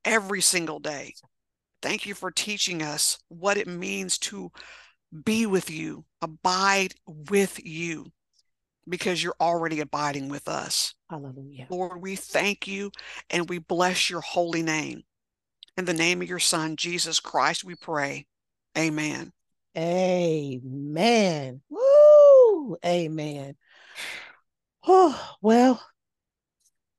[0.04, 1.14] every single day.
[1.82, 4.50] Thank you for teaching us what it means to
[5.24, 8.06] be with you, abide with you,
[8.88, 10.94] because you're already abiding with us.
[11.10, 11.66] Hallelujah.
[11.70, 12.90] Lord, we thank you
[13.30, 15.02] and we bless your holy name.
[15.76, 18.26] In the name of your son, Jesus Christ, we pray.
[18.78, 19.32] Amen.
[19.76, 21.60] Amen.
[21.68, 22.76] Woo.
[22.84, 23.56] Amen.
[24.86, 25.84] Oh, well,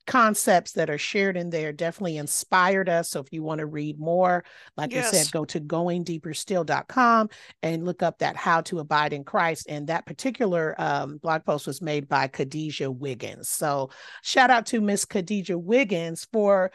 [0.08, 3.12] concepts that are shared in there definitely inspired us.
[3.12, 4.44] So if you want to read more,
[4.76, 5.12] like Yes.
[5.12, 7.30] said, go to goingdeeperstill.com
[7.62, 9.68] and look up that how to abide in Christ.
[9.70, 13.50] And that particular um, blog post was made by Khadijah Wiggins.
[13.50, 13.92] So
[14.24, 16.72] shout out to Miss Khadijah Wiggins for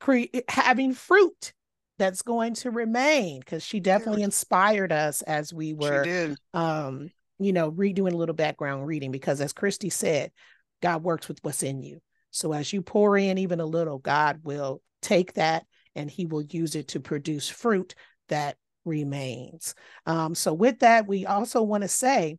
[0.00, 1.52] cre- having fruit
[2.02, 6.02] that's going to remain because she definitely inspired us as we were
[6.52, 10.32] um, you know, redoing a little background reading because as Kristie said,
[10.80, 12.00] God works with what's in you.
[12.32, 16.42] So as you pour in even a little, God will take that and he will
[16.42, 17.94] use it to produce fruit
[18.28, 19.76] that remains.
[20.04, 22.36] Um, so with that, we also want to say,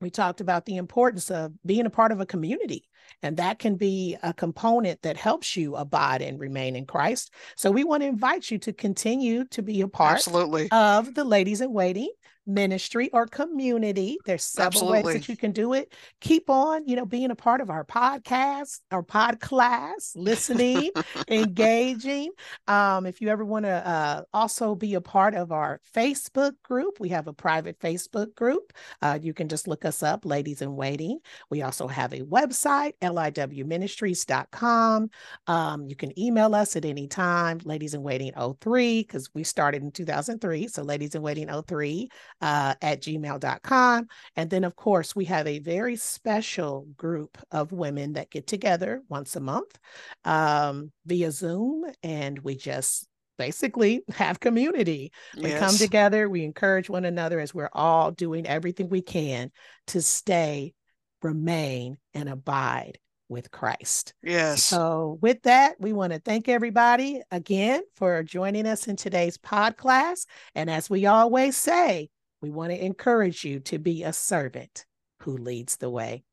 [0.00, 2.84] we talked about the importance of being a part of a community.
[3.22, 7.32] And that can be a component that helps you abide and remain in Christ.
[7.56, 10.68] So we want to invite you to continue to be a part Absolutely.
[10.70, 12.10] of the Ladies in Waiting
[12.46, 14.18] ministry or community.
[14.24, 15.02] There's several Absolutely.
[15.02, 15.92] ways that you can do it.
[16.20, 20.90] Keep on, you know, being a part of our podcast, our pod class, listening,
[21.28, 22.32] engaging.
[22.66, 26.98] Um, if you ever want to uh, also be a part of our Facebook group,
[27.00, 28.72] we have a private Facebook group.
[29.00, 31.18] Uh, you can just look us up, Ladies in Waiting.
[31.50, 35.10] We also have a website, liwministries.com.
[35.46, 39.82] Um, you can email us at any time, Ladies in Waiting 03, because we started
[39.82, 40.68] in 2003.
[40.68, 42.08] So, Ladies in Waiting 03
[42.44, 44.06] uh, at gmail.com.
[44.36, 49.00] And then, of course, we have a very special group of women that get together
[49.08, 49.78] once a month
[50.26, 55.10] um, via Zoom, and we just basically have community.
[55.34, 55.58] We yes.
[55.58, 59.50] come together, we encourage one another as we're all doing everything we can
[59.86, 60.74] to stay,
[61.22, 62.98] remain, and abide
[63.30, 64.12] with Christ.
[64.22, 64.62] Yes.
[64.62, 69.78] So, with that, we want to thank everybody again for joining us in today's pod
[69.78, 70.26] class.
[70.54, 72.10] And as we always say,
[72.44, 74.84] we want to encourage you to be a servant
[75.20, 76.24] who leads the way.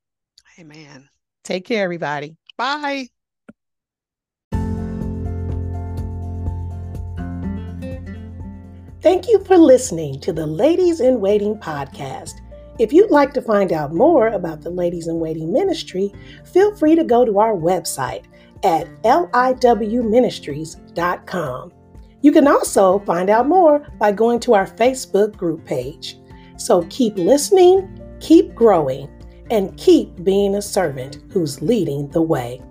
[0.59, 1.07] Amen.
[1.45, 2.35] Take care, everybody.
[2.57, 3.07] Bye.
[9.01, 12.41] Thank you for listening to the Ladies in Waiting podcast.
[12.77, 16.11] If you'd like to find out more about the Ladies in Waiting ministry,
[16.43, 18.25] feel free to go to our website
[18.63, 21.71] at liwministries.com.
[22.21, 26.17] You can also find out more by going to our Facebook group page.
[26.57, 29.09] So keep listening, keep growing,
[29.49, 32.61] and keep being a servant who's leading the way.